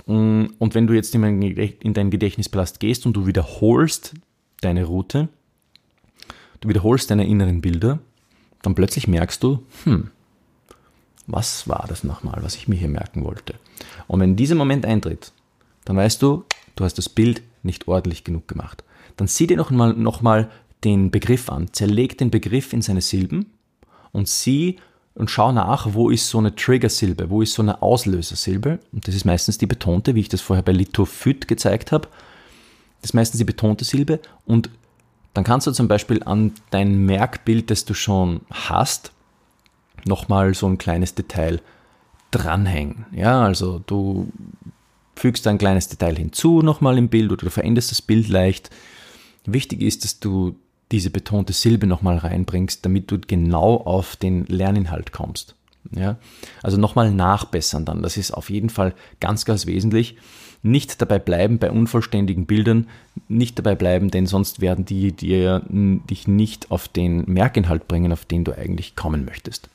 Mm, 0.07 0.45
und 0.57 0.73
wenn 0.73 0.87
du 0.87 0.93
jetzt 0.93 1.13
in 1.13 1.21
deinen 1.93 2.09
Gedächtnispalast 2.09 2.79
gehst 2.79 3.05
und 3.05 3.13
du 3.13 3.27
wiederholst 3.27 4.13
deine 4.61 4.85
Route, 4.85 5.27
du 6.61 6.69
wiederholst 6.69 7.11
deine 7.11 7.27
inneren 7.27 7.61
Bilder, 7.61 7.99
dann 8.61 8.75
plötzlich 8.75 9.07
merkst 9.07 9.43
du, 9.43 9.63
hm, 9.83 10.09
was 11.27 11.67
war 11.67 11.85
das 11.87 12.03
nochmal, 12.03 12.39
was 12.41 12.55
ich 12.55 12.67
mir 12.67 12.75
hier 12.75 12.87
merken 12.87 13.23
wollte? 13.23 13.55
Und 14.07 14.19
wenn 14.19 14.35
dieser 14.35 14.55
Moment 14.55 14.85
eintritt, 14.85 15.31
dann 15.85 15.97
weißt 15.97 16.21
du, 16.21 16.45
du 16.75 16.83
hast 16.83 16.97
das 16.97 17.09
Bild 17.09 17.41
nicht 17.63 17.87
ordentlich 17.87 18.23
genug 18.23 18.47
gemacht. 18.47 18.83
Dann 19.17 19.27
sieh 19.27 19.47
dir 19.47 19.57
nochmal 19.57 19.93
noch 19.93 20.21
mal 20.21 20.49
den 20.83 21.09
Begriff 21.09 21.49
an, 21.49 21.73
zerleg 21.73 22.17
den 22.17 22.31
Begriff 22.31 22.73
in 22.73 22.81
seine 22.81 23.01
Silben 23.01 23.47
und 24.11 24.27
sieh 24.27 24.77
und 25.15 25.31
schau 25.31 25.51
nach, 25.51 25.93
wo 25.93 26.09
ist 26.09 26.29
so 26.29 26.37
eine 26.37 26.55
Trigger-Silbe, 26.55 27.29
wo 27.29 27.41
ist 27.41 27.53
so 27.53 27.61
eine 27.61 27.81
Auslösersilbe. 27.81 28.79
Und 28.91 29.07
das 29.07 29.15
ist 29.15 29.25
meistens 29.25 29.57
die 29.57 29.65
betonte, 29.65 30.13
wie 30.13 30.19
ich 30.19 30.29
das 30.29 30.41
vorher 30.41 30.63
bei 30.63 30.73
Lithophyt 30.73 31.47
gezeigt 31.47 31.93
habe. 31.93 32.09
Das 33.01 33.11
ist 33.11 33.13
meistens 33.13 33.37
die 33.37 33.45
betonte 33.45 33.85
Silbe. 33.85 34.19
Und 34.45 34.69
dann 35.35 35.43
kannst 35.43 35.67
du 35.67 35.71
zum 35.71 35.87
Beispiel 35.89 36.23
an 36.23 36.53
dein 36.71 37.05
Merkbild, 37.05 37.69
das 37.69 37.83
du 37.83 37.93
schon 37.93 38.41
hast, 38.49 39.11
nochmal 40.05 40.53
so 40.53 40.65
ein 40.65 40.77
kleines 40.77 41.13
Detail 41.13 41.61
dranhängen. 42.31 43.05
Ja, 43.11 43.43
also 43.43 43.79
du 43.85 44.31
fügst 45.15 45.45
ein 45.47 45.57
kleines 45.57 45.89
Detail 45.89 46.15
hinzu 46.15 46.61
nochmal 46.61 46.97
im 46.97 47.09
Bild 47.09 47.31
oder 47.31 47.45
du 47.45 47.49
veränderst 47.51 47.91
das 47.91 48.01
Bild 48.01 48.29
leicht. 48.29 48.69
Wichtig 49.45 49.81
ist, 49.81 50.05
dass 50.05 50.19
du 50.21 50.55
diese 50.91 51.09
betonte 51.09 51.51
Silbe 51.51 51.85
nochmal 51.85 52.17
reinbringst, 52.17 52.85
damit 52.85 53.11
du 53.11 53.19
genau 53.19 53.75
auf 53.75 54.15
den 54.15 54.45
Lerninhalt 54.45 55.11
kommst. 55.11 55.55
Ja? 55.91 56.17
Also 56.63 56.77
nochmal 56.77 57.11
nachbessern 57.11 57.83
dann. 57.83 58.01
Das 58.01 58.15
ist 58.15 58.31
auf 58.31 58.49
jeden 58.49 58.69
Fall 58.69 58.93
ganz, 59.19 59.43
ganz 59.43 59.65
wesentlich. 59.65 60.15
Nicht 60.65 60.99
dabei 60.99 61.19
bleiben 61.19 61.59
bei 61.59 61.69
unvollständigen 61.69 62.47
Bildern, 62.47 62.87
nicht 63.27 63.59
dabei 63.59 63.75
bleiben, 63.75 64.09
denn 64.09 64.25
sonst 64.25 64.61
werden 64.61 64.83
die 64.83 65.11
dir 65.11 65.61
dich 65.69 66.27
nicht 66.27 66.71
auf 66.71 66.87
den 66.87 67.23
Merkinhalt 67.27 67.87
bringen, 67.87 68.11
auf 68.11 68.25
den 68.25 68.43
du 68.43 68.57
eigentlich 68.57 68.95
kommen 68.95 69.25
möchtest. 69.25 69.69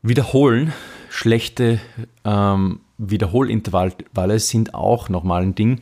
Wiederholen, 0.00 0.72
schlechte 1.10 1.78
ähm, 2.24 2.80
Wiederholintervalle 2.96 4.38
sind 4.38 4.72
auch 4.72 5.10
nochmal 5.10 5.42
ein 5.42 5.54
Ding, 5.54 5.80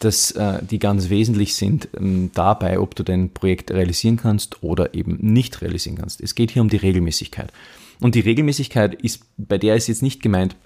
dass 0.00 0.32
äh, 0.32 0.64
die 0.68 0.80
ganz 0.80 1.10
wesentlich 1.10 1.54
sind 1.54 1.88
ähm, 1.96 2.32
dabei, 2.34 2.80
ob 2.80 2.96
du 2.96 3.04
dein 3.04 3.30
Projekt 3.30 3.70
realisieren 3.70 4.16
kannst 4.16 4.64
oder 4.64 4.94
eben 4.94 5.16
nicht 5.20 5.62
realisieren 5.62 5.96
kannst. 5.96 6.20
Es 6.20 6.34
geht 6.34 6.50
hier 6.50 6.62
um 6.62 6.70
die 6.70 6.76
Regelmäßigkeit. 6.76 7.52
Und 8.00 8.16
die 8.16 8.20
Regelmäßigkeit 8.20 9.00
ist, 9.00 9.22
bei 9.38 9.58
der 9.58 9.76
ist 9.76 9.86
jetzt 9.86 10.02
nicht 10.02 10.20
gemeint, 10.20 10.56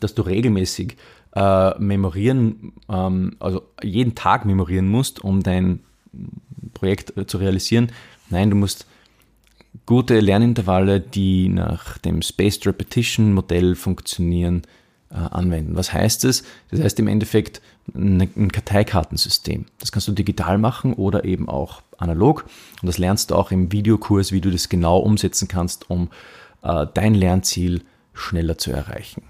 dass 0.00 0.14
du 0.14 0.22
regelmäßig 0.22 0.96
äh, 1.34 1.78
memorieren, 1.78 2.72
ähm, 2.88 3.36
also 3.38 3.62
jeden 3.82 4.14
Tag 4.14 4.44
memorieren 4.44 4.88
musst, 4.88 5.22
um 5.22 5.42
dein 5.42 5.80
Projekt 6.74 7.16
äh, 7.16 7.26
zu 7.26 7.38
realisieren. 7.38 7.92
Nein, 8.30 8.50
du 8.50 8.56
musst 8.56 8.86
gute 9.84 10.20
Lernintervalle, 10.20 11.00
die 11.00 11.48
nach 11.48 11.98
dem 11.98 12.22
Spaced 12.22 12.66
Repetition 12.66 13.34
Modell 13.34 13.74
funktionieren, 13.74 14.62
äh, 15.10 15.14
anwenden. 15.14 15.76
Was 15.76 15.92
heißt 15.92 16.24
das? 16.24 16.42
Das 16.70 16.80
heißt 16.80 16.98
im 16.98 17.08
Endeffekt 17.08 17.60
ein 17.94 18.50
Karteikartensystem. 18.50 19.66
Das 19.78 19.92
kannst 19.92 20.08
du 20.08 20.12
digital 20.12 20.58
machen 20.58 20.94
oder 20.94 21.24
eben 21.24 21.48
auch 21.48 21.82
analog. 21.98 22.44
Und 22.82 22.86
das 22.86 22.98
lernst 22.98 23.30
du 23.30 23.36
auch 23.36 23.52
im 23.52 23.70
Videokurs, 23.70 24.32
wie 24.32 24.40
du 24.40 24.50
das 24.50 24.68
genau 24.68 24.98
umsetzen 24.98 25.46
kannst, 25.46 25.90
um 25.90 26.10
äh, 26.62 26.86
dein 26.92 27.14
Lernziel 27.14 27.82
schneller 28.14 28.58
zu 28.58 28.72
erreichen. 28.72 29.22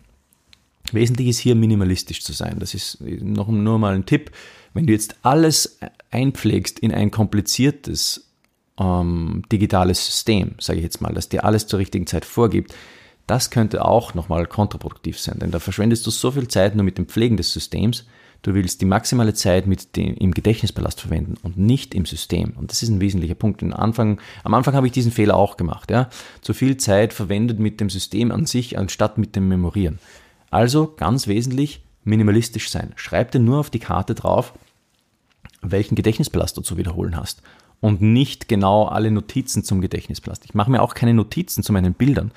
Wesentlich 0.92 1.28
ist 1.28 1.38
hier 1.38 1.54
minimalistisch 1.54 2.22
zu 2.22 2.32
sein. 2.32 2.58
Das 2.58 2.74
ist 2.74 3.00
noch 3.00 3.48
nur 3.48 3.78
mal 3.78 3.94
ein 3.94 4.06
Tipp. 4.06 4.30
Wenn 4.74 4.86
du 4.86 4.92
jetzt 4.92 5.16
alles 5.22 5.78
einpflegst 6.10 6.78
in 6.78 6.92
ein 6.92 7.10
kompliziertes 7.10 8.28
ähm, 8.78 9.42
digitales 9.50 10.04
System, 10.04 10.54
sage 10.58 10.78
ich 10.78 10.84
jetzt 10.84 11.00
mal, 11.00 11.14
das 11.14 11.28
dir 11.28 11.44
alles 11.44 11.66
zur 11.66 11.78
richtigen 11.78 12.06
Zeit 12.06 12.24
vorgibt, 12.24 12.74
das 13.26 13.50
könnte 13.50 13.84
auch 13.84 14.14
nochmal 14.14 14.46
kontraproduktiv 14.46 15.18
sein, 15.18 15.38
denn 15.40 15.50
da 15.50 15.58
verschwendest 15.58 16.06
du 16.06 16.10
so 16.10 16.30
viel 16.30 16.46
Zeit 16.46 16.76
nur 16.76 16.84
mit 16.84 16.96
dem 16.96 17.06
Pflegen 17.06 17.36
des 17.36 17.52
Systems. 17.52 18.04
Du 18.42 18.54
willst 18.54 18.80
die 18.80 18.86
maximale 18.86 19.34
Zeit 19.34 19.66
mit 19.66 19.96
dem, 19.96 20.14
im 20.14 20.32
Gedächtnispalast 20.32 21.00
verwenden 21.00 21.34
und 21.42 21.58
nicht 21.58 21.94
im 21.94 22.06
System. 22.06 22.52
Und 22.56 22.70
das 22.70 22.82
ist 22.82 22.90
ein 22.90 23.00
wesentlicher 23.00 23.34
Punkt. 23.34 23.62
Anfang, 23.62 24.20
am 24.44 24.54
Anfang 24.54 24.74
habe 24.74 24.86
ich 24.86 24.92
diesen 24.92 25.10
Fehler 25.10 25.34
auch 25.34 25.56
gemacht. 25.56 25.90
Ja? 25.90 26.10
Zu 26.42 26.54
viel 26.54 26.76
Zeit 26.76 27.12
verwendet 27.12 27.58
mit 27.58 27.80
dem 27.80 27.90
System 27.90 28.30
an 28.30 28.46
sich, 28.46 28.78
anstatt 28.78 29.18
mit 29.18 29.34
dem 29.34 29.48
Memorieren. 29.48 29.98
Also 30.56 30.94
ganz 30.96 31.26
wesentlich 31.26 31.82
minimalistisch 32.04 32.70
sein. 32.70 32.94
Schreib 32.96 33.30
dir 33.30 33.40
nur 33.40 33.58
auf 33.58 33.68
die 33.68 33.78
Karte 33.78 34.14
drauf, 34.14 34.54
welchen 35.60 35.96
Gedächtnispalast 35.96 36.56
du 36.56 36.62
zu 36.62 36.78
wiederholen 36.78 37.14
hast 37.14 37.42
und 37.82 38.00
nicht 38.00 38.48
genau 38.48 38.86
alle 38.86 39.10
Notizen 39.10 39.64
zum 39.64 39.82
Gedächtnispalast. 39.82 40.46
Ich 40.46 40.54
mache 40.54 40.70
mir 40.70 40.80
auch 40.80 40.94
keine 40.94 41.12
Notizen 41.12 41.62
zu 41.62 41.74
meinen 41.74 41.92
Bildern. 41.92 42.32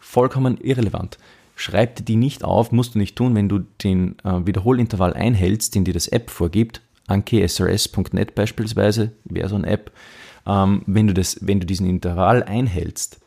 Vollkommen 0.00 0.58
irrelevant. 0.60 1.18
Schreib 1.54 1.94
dir 1.94 2.02
die 2.02 2.16
nicht 2.16 2.42
auf, 2.42 2.72
musst 2.72 2.96
du 2.96 2.98
nicht 2.98 3.14
tun, 3.14 3.36
wenn 3.36 3.48
du 3.48 3.60
den 3.60 4.18
äh, 4.24 4.44
Wiederholintervall 4.44 5.14
einhältst, 5.14 5.76
den 5.76 5.84
dir 5.84 5.94
das 5.94 6.08
App 6.08 6.28
vorgibt. 6.28 6.80
ankesrs.net 7.06 8.34
beispielsweise 8.34 9.12
wäre 9.22 9.48
so 9.48 9.54
eine 9.54 9.68
App. 9.68 9.92
Ähm, 10.44 10.82
wenn, 10.86 11.06
du 11.06 11.14
das, 11.14 11.38
wenn 11.40 11.60
du 11.60 11.66
diesen 11.66 11.88
Intervall 11.88 12.42
einhältst, 12.42 13.20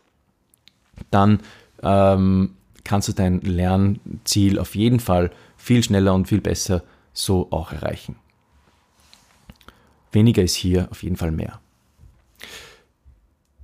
dann 1.12 1.40
ähm, 1.82 2.56
kannst 2.84 3.08
du 3.08 3.14
dein 3.14 3.42
Lernziel 3.42 4.60
auf 4.60 4.76
jeden 4.76 5.00
Fall 5.00 5.32
viel 5.58 5.84
schneller 5.84 6.14
und 6.14 6.28
viel 6.28 6.42
besser 6.42 6.84
so 7.14 7.48
auch 7.52 7.72
erreichen. 7.72 8.16
Weniger 10.12 10.44
ist 10.44 10.56
hier 10.56 10.88
auf 10.92 11.04
jeden 11.04 11.16
Fall 11.16 11.32
mehr. 11.32 11.60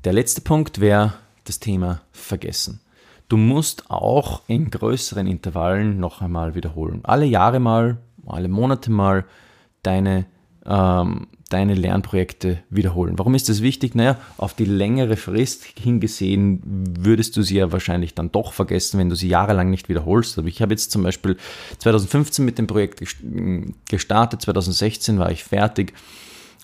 Der 0.03 0.13
letzte 0.13 0.41
Punkt 0.41 0.79
wäre 0.79 1.13
das 1.43 1.59
Thema 1.59 2.01
Vergessen. 2.11 2.79
Du 3.27 3.37
musst 3.37 3.91
auch 3.91 4.41
in 4.47 4.71
größeren 4.71 5.27
Intervallen 5.27 5.99
noch 5.99 6.21
einmal 6.21 6.55
wiederholen. 6.55 7.01
Alle 7.03 7.25
Jahre 7.25 7.59
mal, 7.59 7.97
alle 8.25 8.47
Monate 8.47 8.89
mal 8.89 9.25
deine 9.83 10.25
ähm, 10.65 11.27
deine 11.49 11.73
Lernprojekte 11.73 12.59
wiederholen. 12.69 13.17
Warum 13.17 13.35
ist 13.35 13.49
das 13.49 13.61
wichtig? 13.61 13.95
Naja, 13.95 14.17
auf 14.37 14.53
die 14.53 14.65
längere 14.65 15.17
Frist 15.17 15.65
hingesehen 15.77 16.61
würdest 16.99 17.35
du 17.35 17.41
sie 17.41 17.55
ja 17.55 17.71
wahrscheinlich 17.71 18.13
dann 18.13 18.31
doch 18.31 18.53
vergessen, 18.53 18.99
wenn 18.99 19.09
du 19.09 19.15
sie 19.15 19.27
jahrelang 19.27 19.69
nicht 19.69 19.89
wiederholst. 19.89 20.37
Aber 20.37 20.47
ich 20.47 20.61
habe 20.61 20.73
jetzt 20.73 20.91
zum 20.91 21.03
Beispiel 21.03 21.37
2015 21.79 22.45
mit 22.45 22.57
dem 22.57 22.67
Projekt 22.67 23.03
gestartet, 23.89 24.41
2016 24.41 25.17
war 25.17 25.31
ich 25.31 25.43
fertig 25.43 25.93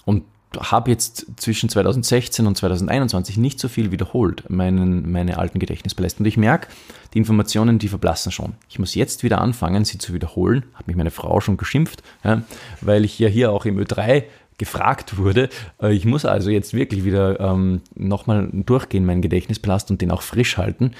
und 0.05 0.23
habe 0.57 0.91
jetzt 0.91 1.25
zwischen 1.37 1.69
2016 1.69 2.45
und 2.45 2.55
2021 2.55 3.37
nicht 3.37 3.59
so 3.59 3.67
viel 3.67 3.91
wiederholt, 3.91 4.49
meinen, 4.49 5.11
meine 5.11 5.37
alten 5.37 5.59
Gedächtnispaläste. 5.59 6.19
Und 6.19 6.25
ich 6.27 6.37
merke, 6.37 6.67
die 7.13 7.17
Informationen, 7.17 7.79
die 7.79 7.87
verblassen 7.87 8.31
schon. 8.31 8.53
Ich 8.69 8.79
muss 8.79 8.95
jetzt 8.95 9.23
wieder 9.23 9.41
anfangen, 9.41 9.85
sie 9.85 9.97
zu 9.97 10.13
wiederholen. 10.13 10.63
Hat 10.73 10.87
mich 10.87 10.95
meine 10.95 11.11
Frau 11.11 11.41
schon 11.41 11.57
geschimpft, 11.57 12.03
ja, 12.23 12.43
weil 12.81 13.05
ich 13.05 13.17
ja 13.19 13.27
hier 13.27 13.51
auch 13.51 13.65
im 13.65 13.79
Ö3 13.79 14.23
gefragt 14.57 15.17
wurde. 15.17 15.49
Äh, 15.81 15.93
ich 15.93 16.05
muss 16.05 16.25
also 16.25 16.49
jetzt 16.49 16.73
wirklich 16.73 17.03
wieder 17.03 17.39
ähm, 17.39 17.81
nochmal 17.95 18.49
durchgehen, 18.51 19.05
meinen 19.05 19.21
Gedächtnispalast 19.21 19.91
und 19.91 20.01
den 20.01 20.11
auch 20.11 20.21
frisch 20.21 20.57
halten, 20.57 20.91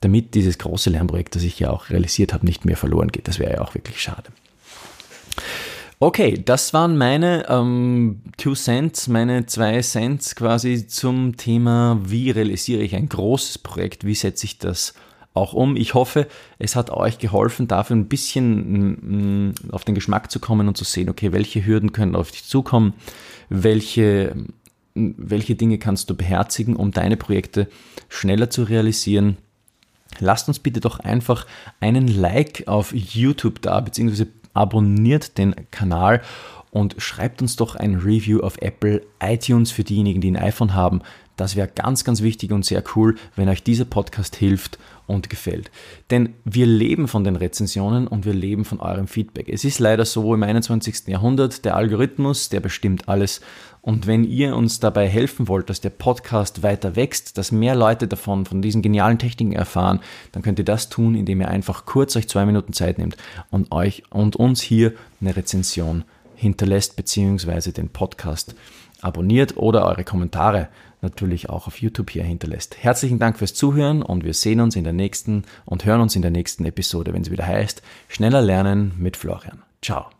damit 0.00 0.34
dieses 0.34 0.58
große 0.58 0.90
Lernprojekt, 0.90 1.36
das 1.36 1.42
ich 1.42 1.58
ja 1.58 1.70
auch 1.70 1.90
realisiert 1.90 2.32
habe, 2.32 2.46
nicht 2.46 2.64
mehr 2.64 2.76
verloren 2.76 3.08
geht. 3.08 3.28
Das 3.28 3.38
wäre 3.38 3.54
ja 3.54 3.60
auch 3.60 3.74
wirklich 3.74 4.00
schade. 4.00 4.30
Okay, 6.02 6.40
das 6.42 6.72
waren 6.72 6.96
meine 6.96 7.46
ähm, 7.50 8.22
Two 8.38 8.54
Cents, 8.54 9.06
meine 9.06 9.44
zwei 9.44 9.82
Cents 9.82 10.34
quasi 10.34 10.86
zum 10.86 11.36
Thema, 11.36 12.00
wie 12.02 12.30
realisiere 12.30 12.82
ich 12.82 12.96
ein 12.96 13.06
großes 13.06 13.58
Projekt, 13.58 14.06
wie 14.06 14.14
setze 14.14 14.46
ich 14.46 14.56
das 14.56 14.94
auch 15.34 15.52
um. 15.52 15.76
Ich 15.76 15.94
hoffe, 15.94 16.26
es 16.58 16.76
hat 16.76 16.90
euch 16.90 17.18
geholfen, 17.18 17.68
dafür 17.68 17.96
ein 17.96 18.08
bisschen 18.08 18.72
mm, 18.72 19.48
mm, 19.48 19.54
auf 19.70 19.84
den 19.84 19.94
Geschmack 19.94 20.30
zu 20.30 20.40
kommen 20.40 20.68
und 20.68 20.76
zu 20.76 20.84
sehen, 20.84 21.08
okay, 21.08 21.32
welche 21.32 21.64
Hürden 21.64 21.92
können 21.92 22.16
auf 22.16 22.30
dich 22.30 22.44
zukommen, 22.44 22.94
welche, 23.48 24.34
mm, 24.94 25.10
welche 25.16 25.54
Dinge 25.54 25.78
kannst 25.78 26.10
du 26.10 26.16
beherzigen, 26.16 26.76
um 26.76 26.90
deine 26.90 27.16
Projekte 27.16 27.68
schneller 28.08 28.50
zu 28.50 28.64
realisieren. 28.64 29.36
Lasst 30.18 30.48
uns 30.48 30.58
bitte 30.58 30.80
doch 30.80 30.98
einfach 30.98 31.46
einen 31.78 32.08
Like 32.08 32.64
auf 32.66 32.92
YouTube 32.92 33.62
da, 33.62 33.80
beziehungsweise 33.80 34.26
abonniert 34.52 35.38
den 35.38 35.54
Kanal 35.70 36.22
und 36.72 36.96
schreibt 36.98 37.42
uns 37.42 37.56
doch 37.56 37.74
ein 37.76 37.96
Review 37.96 38.40
auf 38.40 38.58
Apple 38.60 39.02
iTunes 39.20 39.70
für 39.70 39.84
diejenigen, 39.84 40.20
die 40.20 40.30
ein 40.30 40.36
iPhone 40.36 40.74
haben. 40.74 41.02
Das 41.36 41.56
wäre 41.56 41.68
ganz, 41.68 42.04
ganz 42.04 42.22
wichtig 42.22 42.52
und 42.52 42.64
sehr 42.64 42.82
cool, 42.94 43.16
wenn 43.34 43.48
euch 43.48 43.62
dieser 43.62 43.86
Podcast 43.86 44.36
hilft 44.36 44.78
und 45.10 45.28
gefällt. 45.28 45.70
Denn 46.10 46.34
wir 46.44 46.66
leben 46.66 47.08
von 47.08 47.24
den 47.24 47.36
Rezensionen 47.36 48.06
und 48.06 48.24
wir 48.24 48.32
leben 48.32 48.64
von 48.64 48.80
eurem 48.80 49.08
Feedback. 49.08 49.48
Es 49.48 49.64
ist 49.64 49.80
leider 49.80 50.04
so 50.04 50.32
im 50.34 50.42
21. 50.42 51.08
Jahrhundert, 51.08 51.64
der 51.64 51.76
Algorithmus, 51.76 52.48
der 52.48 52.60
bestimmt 52.60 53.08
alles. 53.08 53.40
Und 53.82 54.06
wenn 54.06 54.24
ihr 54.24 54.56
uns 54.56 54.78
dabei 54.78 55.08
helfen 55.08 55.48
wollt, 55.48 55.68
dass 55.68 55.80
der 55.80 55.90
Podcast 55.90 56.62
weiter 56.62 56.96
wächst, 56.96 57.38
dass 57.38 57.50
mehr 57.50 57.74
Leute 57.74 58.06
davon, 58.06 58.46
von 58.46 58.62
diesen 58.62 58.82
genialen 58.82 59.18
Techniken 59.18 59.52
erfahren, 59.52 60.00
dann 60.32 60.42
könnt 60.42 60.58
ihr 60.58 60.64
das 60.64 60.88
tun, 60.88 61.14
indem 61.14 61.40
ihr 61.40 61.48
einfach 61.48 61.86
kurz 61.86 62.14
euch 62.14 62.28
zwei 62.28 62.46
Minuten 62.46 62.72
Zeit 62.72 62.98
nehmt 62.98 63.16
und 63.50 63.72
euch 63.72 64.04
und 64.10 64.36
uns 64.36 64.60
hier 64.60 64.92
eine 65.20 65.34
Rezension 65.36 66.04
hinterlässt, 66.34 66.96
beziehungsweise 66.96 67.72
den 67.72 67.88
Podcast 67.88 68.54
abonniert 69.02 69.56
oder 69.56 69.86
eure 69.86 70.04
Kommentare 70.04 70.68
natürlich 71.02 71.48
auch 71.48 71.66
auf 71.66 71.80
YouTube 71.80 72.10
hier 72.10 72.24
hinterlässt. 72.24 72.76
Herzlichen 72.82 73.18
Dank 73.18 73.38
fürs 73.38 73.54
Zuhören 73.54 74.02
und 74.02 74.24
wir 74.24 74.34
sehen 74.34 74.60
uns 74.60 74.76
in 74.76 74.84
der 74.84 74.92
nächsten 74.92 75.44
und 75.64 75.84
hören 75.84 76.00
uns 76.00 76.16
in 76.16 76.22
der 76.22 76.30
nächsten 76.30 76.64
Episode, 76.64 77.12
wenn 77.12 77.22
es 77.22 77.30
wieder 77.30 77.46
heißt, 77.46 77.82
schneller 78.08 78.42
lernen 78.42 78.92
mit 78.98 79.16
Florian. 79.16 79.62
Ciao. 79.82 80.10